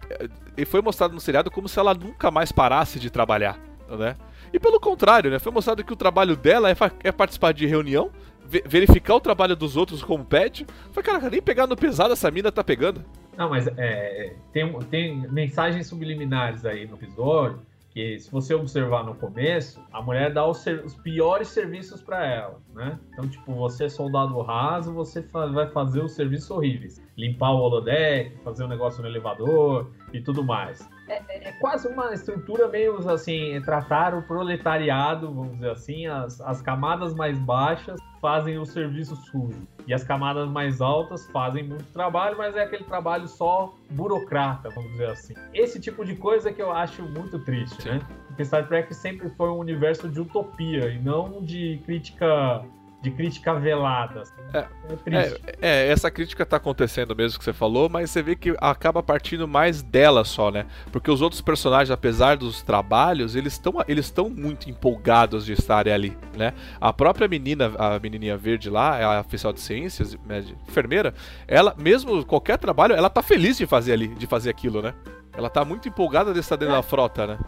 [0.57, 3.59] e foi mostrado no seriado como se ela nunca mais parasse de trabalhar,
[3.89, 4.16] né?
[4.53, 5.39] E pelo contrário, né?
[5.39, 8.11] Foi mostrado que o trabalho dela é, é participar de reunião,
[8.64, 10.66] verificar o trabalho dos outros como pede.
[10.93, 13.05] Foi, cara, nem pegar no pesado essa mina tá pegando.
[13.37, 17.61] Não, mas é, tem, tem mensagens subliminares aí no episódio
[17.99, 22.62] que se você observar no começo, a mulher dá os, os piores serviços para ela,
[22.72, 22.96] né?
[23.12, 27.03] Então, tipo, você é soldado raso, você fa vai fazer os serviços horríveis.
[27.16, 30.88] Limpar o holodeck, fazer um negócio no elevador e tudo mais.
[31.09, 36.40] É, é, é quase uma estrutura meio assim, tratar o proletariado, vamos dizer assim, as,
[36.40, 39.66] as camadas mais baixas fazem o serviço sujo.
[39.86, 44.90] E as camadas mais altas fazem muito trabalho, mas é aquele trabalho só burocrata, vamos
[44.92, 45.34] dizer assim.
[45.54, 47.90] Esse tipo de coisa que eu acho muito triste, Sim.
[47.90, 48.00] né?
[48.26, 52.62] Porque Star Trek sempre foi um universo de utopia e não de crítica
[53.01, 54.22] de crítica velada.
[54.22, 54.32] Assim.
[54.53, 54.66] É,
[55.07, 59.03] é, é, essa crítica tá acontecendo mesmo que você falou, mas você vê que acaba
[59.03, 60.66] partindo mais dela só, né?
[60.90, 65.92] Porque os outros personagens, apesar dos trabalhos, eles estão eles estão muito empolgados de estarem
[65.92, 66.53] ali, né?
[66.80, 71.14] A própria menina, a menininha verde lá, é a oficial de ciências, né, enfermeira,
[71.46, 74.94] ela mesmo qualquer trabalho, ela tá feliz de fazer ali, de fazer aquilo, né?
[75.36, 76.76] Ela tá muito empolgada de estar dentro é.
[76.78, 77.38] da frota, né?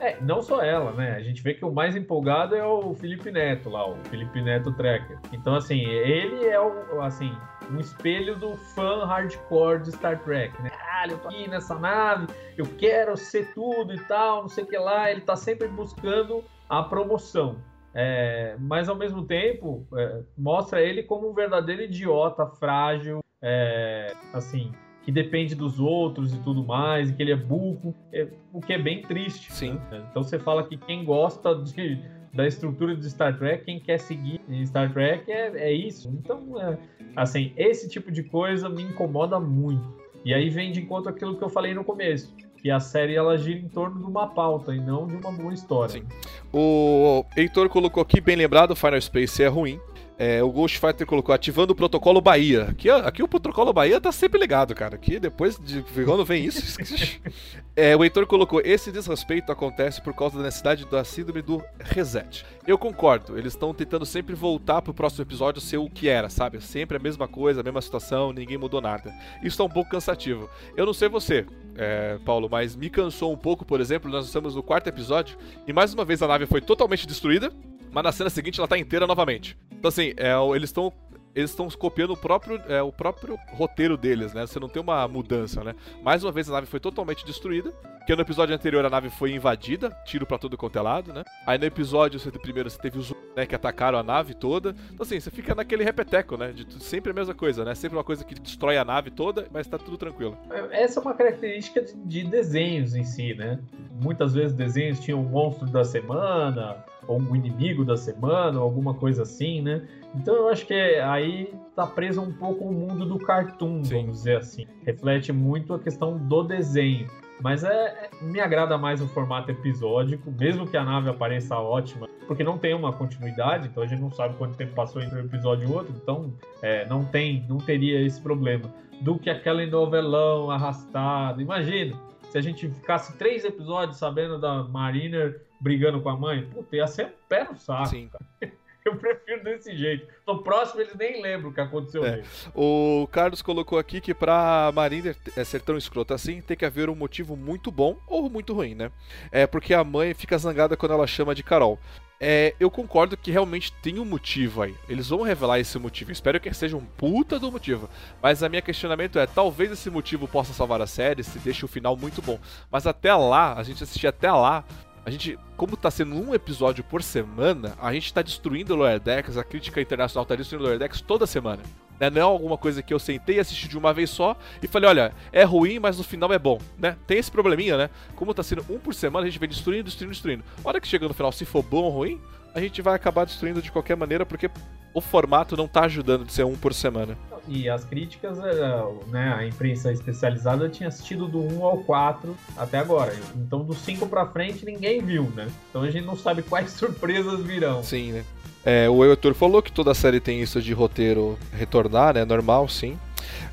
[0.00, 1.14] É, não só ela, né?
[1.14, 4.72] A gente vê que o mais empolgado é o Felipe Neto lá, o Felipe Neto
[4.72, 5.18] Tracker.
[5.32, 7.30] Então, assim, ele é o, assim,
[7.70, 10.70] um espelho do fã hardcore de Star Trek, né?
[11.00, 12.26] caralho, eu tô aqui nessa nave,
[12.56, 15.10] eu quero ser tudo e tal, não sei o que lá.
[15.10, 17.56] Ele tá sempre buscando a promoção.
[17.92, 24.70] É, mas ao mesmo tempo é, mostra ele como um verdadeiro idiota, frágil, é, assim,
[25.04, 28.72] que depende dos outros e tudo mais, e que ele é burro, é, o que
[28.72, 29.52] é bem triste.
[29.52, 29.74] Sim.
[29.90, 30.04] Né?
[30.10, 31.98] Então você fala que quem gosta de,
[32.32, 36.08] da estrutura de Star Trek, quem quer seguir em Star Trek é, é isso.
[36.08, 36.78] Então, é,
[37.16, 40.00] assim, esse tipo de coisa me incomoda muito.
[40.24, 43.36] E aí vem de encontro aquilo que eu falei no começo que a série ela
[43.38, 45.94] gira em torno de uma pauta e não de uma boa história.
[45.94, 46.04] Sim.
[46.52, 49.80] O Heitor colocou aqui, bem lembrado, Final Space é ruim.
[50.22, 52.64] É, o Ghost Fighter colocou ativando o protocolo Bahia.
[52.64, 54.94] Aqui, aqui o protocolo Bahia tá sempre ligado, cara.
[54.94, 56.76] Aqui depois de quando vem isso.
[57.74, 62.44] é, o Heitor colocou: esse desrespeito acontece por causa da necessidade da síndrome do reset.
[62.66, 66.60] Eu concordo, eles estão tentando sempre voltar pro próximo episódio ser o que era, sabe?
[66.60, 69.14] Sempre a mesma coisa, a mesma situação, ninguém mudou nada.
[69.42, 70.50] Isso tá um pouco cansativo.
[70.76, 74.54] Eu não sei você, é, Paulo, mas me cansou um pouco, por exemplo, nós estamos
[74.54, 77.50] no quarto episódio e mais uma vez a nave foi totalmente destruída
[77.92, 79.56] mas na cena seguinte ela tá inteira novamente.
[79.80, 80.92] Então, assim, é, eles estão
[81.34, 84.46] eles estão copiando o próprio, é, o próprio roteiro deles, né?
[84.46, 85.74] Você não tem uma mudança, né?
[86.02, 87.72] Mais uma vez a nave foi totalmente destruída.
[88.06, 91.22] Que no episódio anterior a nave foi invadida, tiro para todo quanto é lado, né?
[91.46, 94.74] Aí no episódio você, primeiro você teve os né, que atacaram a nave toda.
[94.92, 96.52] Então assim, você fica naquele repeteco, né?
[96.52, 97.74] De sempre a mesma coisa, né?
[97.74, 100.36] Sempre uma coisa que destrói a nave toda, mas tá tudo tranquilo.
[100.72, 103.60] Essa é uma característica de, de desenhos em si, né?
[104.02, 108.94] Muitas vezes desenhos tinham um monstro da semana, ou um inimigo da semana, ou alguma
[108.94, 109.86] coisa assim, né?
[110.14, 114.02] Então eu acho que aí tá preso um pouco o mundo do cartoon, Sim.
[114.02, 114.66] vamos dizer assim.
[114.84, 117.06] Reflete muito a questão do desenho.
[117.42, 122.06] Mas é, é, me agrada mais o formato episódico, mesmo que a nave apareça ótima,
[122.26, 125.24] porque não tem uma continuidade, então a gente não sabe quanto tempo passou entre um
[125.24, 128.72] episódio e outro, então é, não tem, não teria esse problema.
[129.00, 131.40] Do que aquele novelão arrastado.
[131.40, 131.96] Imagina,
[132.28, 136.86] se a gente ficasse três episódios sabendo da Mariner brigando com a mãe, puta, ia
[136.86, 137.86] ser um pé no saco.
[137.86, 138.08] Sim.
[138.08, 138.52] Cara.
[138.82, 140.06] Eu prefiro desse jeito.
[140.26, 142.22] No próximo eles nem lembram o que aconteceu é.
[142.54, 146.88] O Carlos colocou aqui que pra Mariner é, ser tão escrota assim, tem que haver
[146.88, 148.90] um motivo muito bom ou muito ruim, né?
[149.30, 151.78] É porque a mãe fica zangada quando ela chama de Carol.
[152.22, 154.74] É, eu concordo que realmente tem um motivo aí.
[154.86, 156.12] Eles vão revelar esse motivo.
[156.12, 157.88] Espero que seja um puta do motivo.
[158.22, 161.68] Mas a minha questionamento é: talvez esse motivo possa salvar a série se deixe o
[161.68, 162.38] final muito bom.
[162.70, 164.64] Mas até lá, a gente assistir até lá,
[165.04, 169.00] a gente, como tá sendo um episódio por semana, a gente tá destruindo o Lower
[169.00, 171.62] Decks, a crítica internacional tá destruindo o Lower Decks toda semana.
[171.98, 172.08] Né?
[172.10, 174.88] Não é alguma coisa que eu sentei e assisti de uma vez só e falei,
[174.88, 176.96] olha, é ruim, mas no final é bom, né?
[177.06, 177.90] Tem esse probleminha, né?
[178.16, 180.44] Como tá sendo um por semana, a gente vem destruindo, destruindo, destruindo.
[180.64, 182.20] A hora que chega no final, se for bom ou ruim,
[182.54, 184.50] a gente vai acabar destruindo de qualquer maneira, porque
[184.92, 187.16] o formato não tá ajudando de ser um por semana.
[187.48, 192.78] E as críticas, é, né, a imprensa especializada tinha assistido do 1 ao 4 até
[192.78, 193.14] agora.
[193.34, 195.48] Então do 5 pra frente ninguém viu, né?
[195.68, 197.82] Então a gente não sabe quais surpresas virão.
[197.82, 198.24] Sim, né?
[198.64, 202.24] É, o Heitor falou que toda série tem isso de roteiro retornar, né?
[202.24, 202.98] Normal, sim.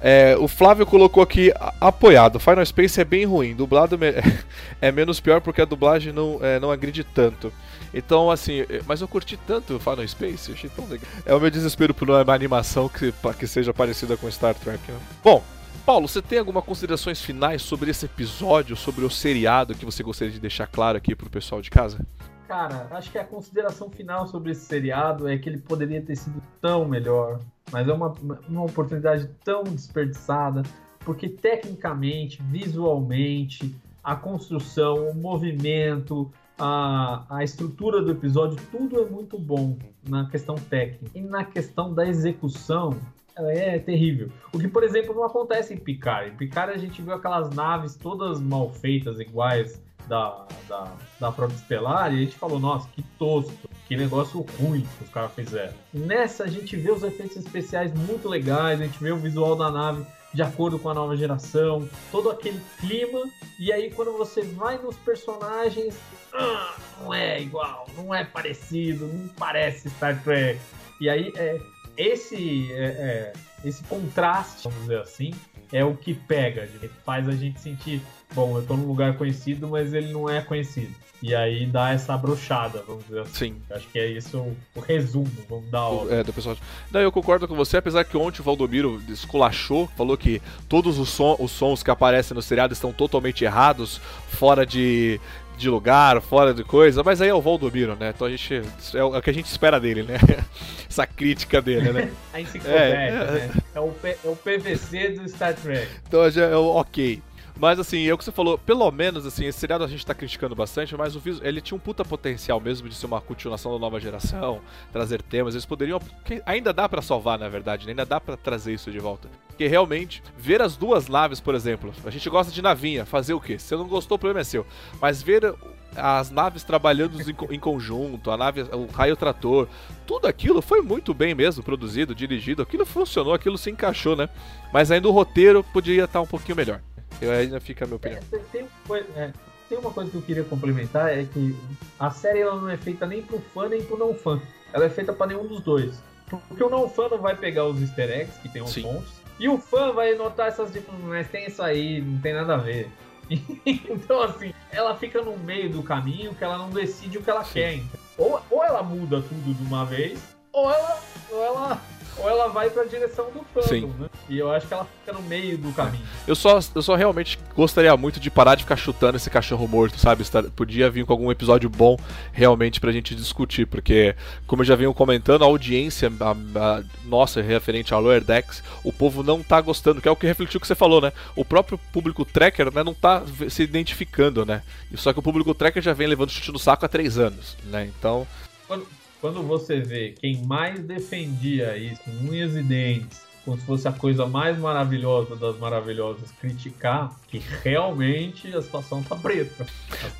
[0.02, 2.40] É, o Flávio colocou aqui apoiado.
[2.40, 3.56] Final Space é bem ruim.
[3.56, 3.98] Dublado
[4.82, 7.52] é menos pior porque a dublagem não, é, não agride tanto.
[7.94, 11.08] Então, assim, mas eu curti tanto o Final Space, achei tão legal.
[11.26, 14.92] É o meu desespero por uma animação que, que seja parecida com Star Trek.
[14.92, 15.00] Né?
[15.24, 15.44] Bom,
[15.86, 20.34] Paulo, você tem algumas considerações finais sobre esse episódio, sobre o seriado que você gostaria
[20.34, 22.06] de deixar claro aqui pro pessoal de casa?
[22.48, 26.42] Cara, acho que a consideração final sobre esse seriado é que ele poderia ter sido
[26.62, 27.40] tão melhor,
[27.72, 28.14] mas é uma,
[28.48, 30.64] uma oportunidade tão desperdiçada,
[31.02, 39.38] porque tecnicamente, visualmente, a construção, o movimento, a, a estrutura do episódio, tudo é muito
[39.38, 39.78] bom
[40.08, 41.05] na questão técnica.
[41.14, 42.97] E na questão da execução,
[43.36, 44.30] é terrível.
[44.51, 46.32] O que, por exemplo, não acontece em Picard.
[46.32, 51.53] Em Picard a gente viu aquelas naves todas mal feitas, iguais da, da, da Frota
[51.53, 55.74] Estelar, e a gente falou, nossa, que tosco, que negócio ruim que os caras fizeram.
[55.93, 59.70] Nessa a gente vê os efeitos especiais muito legais, a gente vê o visual da
[59.70, 63.24] nave de acordo com a nova geração, todo aquele clima,
[63.60, 65.98] e aí quando você vai nos personagens,
[66.34, 70.60] ah, não é igual, não é parecido, não parece Star Trek.
[71.00, 71.60] E aí é,
[71.96, 73.34] esse, é, é,
[73.66, 75.34] esse contraste, vamos dizer assim,
[75.72, 76.70] é o que pega,
[77.04, 78.02] faz a gente sentir,
[78.34, 80.94] bom, eu tô num lugar conhecido, mas ele não é conhecido.
[81.22, 83.32] E aí dá essa brochada, vamos dizer assim.
[83.34, 83.62] Sim.
[83.72, 84.38] Acho que é isso
[84.76, 86.56] o, resumo, vamos dar o, É, do pessoal.
[86.92, 91.10] Não, eu concordo com você, apesar que ontem o Valdomiro esculachou, falou que todos os,
[91.10, 94.00] som, os sons que aparecem no seriado estão totalmente errados,
[94.30, 95.20] fora de,
[95.58, 98.14] de lugar, fora de coisa, mas aí é o Valdomiro, né?
[98.16, 98.62] Então a gente.
[98.94, 100.20] É o, é que a gente espera dele, né?
[100.88, 102.12] Essa crítica dele, né?
[102.32, 103.52] a enciclopédia, é, né?
[103.74, 105.88] É o, P, é o PVC do Star Trek.
[106.08, 107.24] Então já é o ok.
[107.60, 110.14] Mas assim, é o que você falou, pelo menos assim, esse seriado a gente tá
[110.14, 113.80] criticando bastante, mas o ele tinha um puta potencial mesmo de ser uma continuação da
[113.80, 115.99] nova geração, trazer temas, eles poderiam
[116.45, 117.91] ainda dá para salvar, na verdade, né?
[117.91, 119.30] ainda dá para trazer isso de volta.
[119.47, 123.41] Porque realmente, ver as duas naves, por exemplo, a gente gosta de navinha, fazer o
[123.41, 123.58] quê?
[123.58, 124.66] Se você não gostou, o problema é seu.
[125.01, 125.55] Mas ver
[125.95, 129.68] as naves trabalhando em, em, conjunto, a nave, o raio trator,
[130.05, 134.30] tudo aquilo foi muito bem mesmo produzido, dirigido, aquilo funcionou, aquilo se encaixou, né?
[134.72, 136.82] Mas ainda o roteiro podia estar um pouquinho melhor.
[137.22, 138.22] Eu ainda fica a minha opinião.
[138.32, 138.68] É, tem,
[139.15, 139.32] é,
[139.70, 141.55] tem, uma coisa que eu queria complementar é que
[141.99, 144.39] a série ela não é feita nem pro fã nem pro não fã.
[144.72, 146.01] Ela é feita para nenhum dos dois.
[146.30, 149.47] Porque o não fã não vai pegar os easter eggs, que tem os pontos, e
[149.47, 152.89] o fã vai notar essas diferenças, mas tem isso aí, não tem nada a ver.
[153.65, 157.43] então, assim, ela fica no meio do caminho que ela não decide o que ela
[157.43, 157.53] Sim.
[157.53, 157.82] quer.
[158.18, 160.20] Ou, ou ela muda tudo de uma vez,
[160.51, 160.99] ou ela,
[161.30, 161.82] ou ela
[162.20, 164.09] ou ela vai pra direção do fandom, né?
[164.28, 166.03] E eu acho que ela fica no meio do caminho.
[166.28, 169.99] Eu só, eu só realmente gostaria muito de parar de ficar chutando esse cachorro morto,
[169.99, 170.24] sabe?
[170.55, 171.97] Podia vir com algum episódio bom
[172.32, 174.15] realmente pra gente discutir, porque,
[174.45, 178.91] como eu já venho comentando, a audiência a, a, nossa referente ao Lower Decks, o
[178.91, 181.13] povo não tá gostando, que é o que refletiu o que você falou, né?
[181.36, 184.63] O próprio público tracker né, não tá se identificando, né?
[184.95, 187.89] Só que o público tracker já vem levando chute no saco há três anos, né?
[187.97, 188.28] Então.
[188.68, 188.86] Quando,
[189.22, 194.26] quando você vê quem mais defendia isso, unhas e dentes, como se fosse a coisa
[194.26, 199.65] mais maravilhosa das maravilhosas, criticar que realmente a situação tá preta.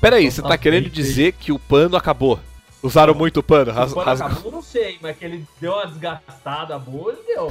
[0.00, 2.40] Peraí, você tá, tá querendo dizer que o pano acabou?
[2.82, 3.70] Usaram não, muito pano?
[3.70, 4.20] Ras, o pano ras...
[4.20, 7.48] acabou, não sei, mas que ele deu uma desgastada boa, ele deu.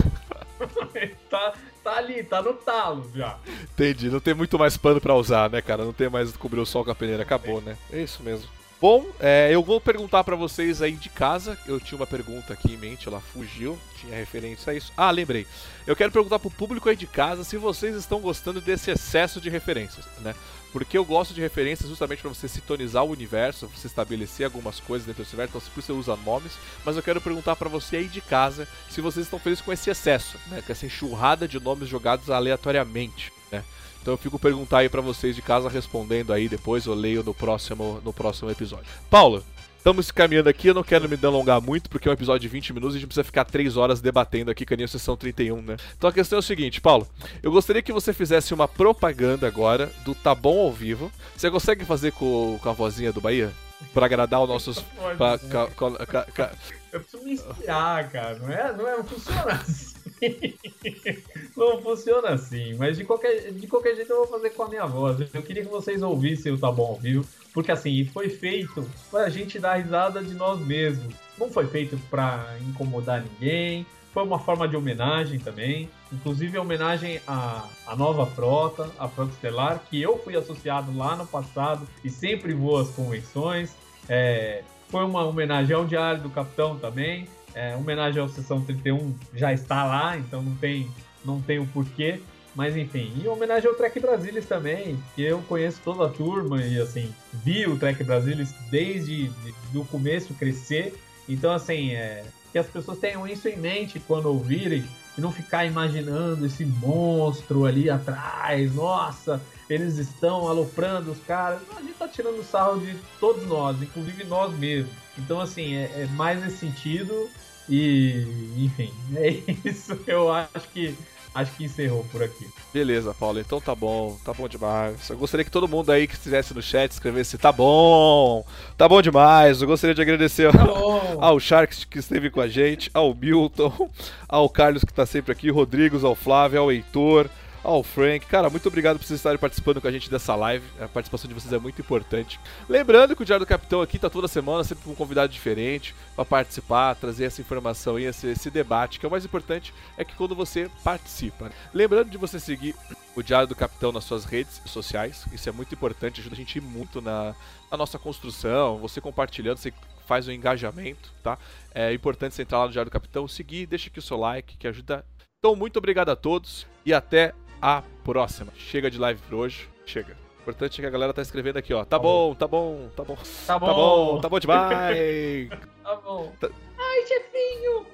[1.30, 3.38] tá, tá ali, tá no talo já.
[3.74, 5.86] Entendi, não tem muito mais pano pra usar, né, cara?
[5.86, 7.78] Não tem mais cobrir o sol com a peneira, acabou, né?
[7.92, 8.57] É isso mesmo.
[8.80, 11.58] Bom, é, eu vou perguntar para vocês aí de casa.
[11.66, 14.94] Eu tinha uma pergunta aqui em mente, ela fugiu, tinha referência a isso.
[14.96, 15.48] Ah, lembrei.
[15.88, 19.50] Eu quero perguntar pro público aí de casa se vocês estão gostando desse excesso de
[19.50, 20.36] referências, né?
[20.72, 25.08] Porque eu gosto de referências justamente para você sintonizar o universo, você estabelecer algumas coisas
[25.08, 26.54] dentro do universo, então por isso você usa nomes.
[26.86, 29.90] Mas eu quero perguntar para você aí de casa se vocês estão felizes com esse
[29.90, 30.62] excesso, né?
[30.62, 33.64] Com essa enxurrada de nomes jogados aleatoriamente, né?
[34.08, 37.34] Então eu fico perguntar aí para vocês de casa respondendo aí depois, eu leio no
[37.34, 38.86] próximo, no próximo episódio.
[39.10, 39.44] Paulo,
[39.78, 42.72] estamos caminhando aqui, eu não quero me delongar muito, porque é um episódio de 20
[42.72, 45.76] minutos e a gente precisa ficar 3 horas debatendo aqui, que a sessão 31, né?
[45.98, 47.06] Então a questão é o seguinte, Paulo,
[47.44, 51.12] eu gostaria que você fizesse uma propaganda agora do Tá Bom ao vivo.
[51.36, 53.52] Você consegue fazer com, com a vozinha do Bahia?
[53.94, 54.80] Pra agradar os nossos.
[55.18, 56.52] pra, ca, ca, ca,
[56.94, 58.40] eu preciso me inspirar, cara.
[58.40, 59.97] Não é, não é, não funciona assim.
[61.56, 64.86] não funciona assim, mas de qualquer, de qualquer jeito eu vou fazer com a minha
[64.86, 65.20] voz.
[65.34, 69.60] Eu queria que vocês ouvissem o Tá Bom Viu, porque assim, foi feito pra gente
[69.60, 71.14] dar risada de nós mesmos.
[71.38, 73.86] Não foi feito pra incomodar ninguém,
[74.18, 75.90] foi uma forma de homenagem também.
[76.12, 81.28] Inclusive, homenagem à, à nova frota, a Frota Estelar, que eu fui associado lá no
[81.28, 83.76] passado e sempre vou às convenções.
[84.10, 87.28] É, foi uma homenagem ao Diário do Capitão também.
[87.58, 90.88] É, homenagem ao Sessão 31 já está lá, então não tem,
[91.26, 92.22] não tem o porquê.
[92.54, 96.80] Mas enfim, e homenagem ao Trek Brasilis também, que eu conheço toda a turma e
[96.80, 99.32] assim, vi o Trek Brasilis desde
[99.74, 100.96] o começo crescer.
[101.28, 104.86] Então, assim, é, que as pessoas tenham isso em mente quando ouvirem
[105.18, 108.74] e não ficar imaginando esse monstro ali atrás.
[108.76, 111.60] Nossa, eles estão aloprando os caras.
[111.76, 114.94] A gente tá tirando sarro de todos nós, inclusive nós mesmos.
[115.18, 117.30] Então, assim, é, é mais nesse sentido.
[117.70, 118.26] E,
[118.58, 119.30] enfim, é
[119.66, 120.00] isso.
[120.08, 120.96] Eu acho que
[121.36, 122.48] acho que encerrou por aqui.
[122.74, 123.40] Beleza, Paulo.
[123.40, 125.10] Então tá bom, tá bom demais.
[125.10, 128.44] Eu gostaria que todo mundo aí que estivesse no chat escrevesse tá bom,
[128.76, 129.62] tá bom demais.
[129.62, 130.64] Eu gostaria de agradecer tá
[131.20, 133.90] ao, Sharks que esteve com a gente, ao Milton,
[134.28, 137.30] ao Carlos que tá sempre aqui, Rodrigos, ao Flávio, ao Heitor
[137.68, 138.26] ao Frank.
[138.28, 140.66] Cara, muito obrigado por vocês estarem participando com a gente dessa live.
[140.80, 142.40] A participação de vocês é muito importante.
[142.70, 145.94] Lembrando que o Diário do Capitão aqui tá toda semana, sempre com um convidado diferente,
[146.16, 150.06] para participar, trazer essa informação e esse, esse, debate, que é o mais importante é
[150.06, 151.52] que quando você participa.
[151.74, 152.74] Lembrando de você seguir
[153.14, 156.62] o Diário do Capitão nas suas redes sociais, isso é muito importante, ajuda a gente
[156.62, 157.36] muito na,
[157.70, 159.74] na nossa construção, você compartilhando, você
[160.06, 161.38] faz um engajamento, tá?
[161.76, 164.56] É importante você entrar lá no Diário do Capitão, seguir, deixa aqui o seu like,
[164.56, 165.04] que ajuda.
[165.40, 168.52] Então, muito obrigado a todos e até a próxima.
[168.56, 169.70] Chega de live por hoje.
[169.86, 170.18] Chega.
[170.38, 171.80] O importante é que a galera tá escrevendo aqui, ó.
[171.80, 173.18] Tá, tá bom, tá bom, tá bom.
[173.46, 173.66] Tá bom.
[173.66, 175.50] Tá bom, tá bom demais.
[175.84, 176.32] tá bom.
[176.40, 176.50] Tá...
[176.78, 177.86] Ai, chefinho.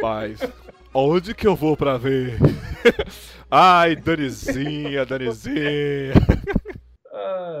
[0.00, 0.40] Mas,
[0.94, 2.38] onde que eu vou pra ver?
[3.50, 6.14] Ai, Danizinha, Danizinha.
[7.12, 7.60] Ah.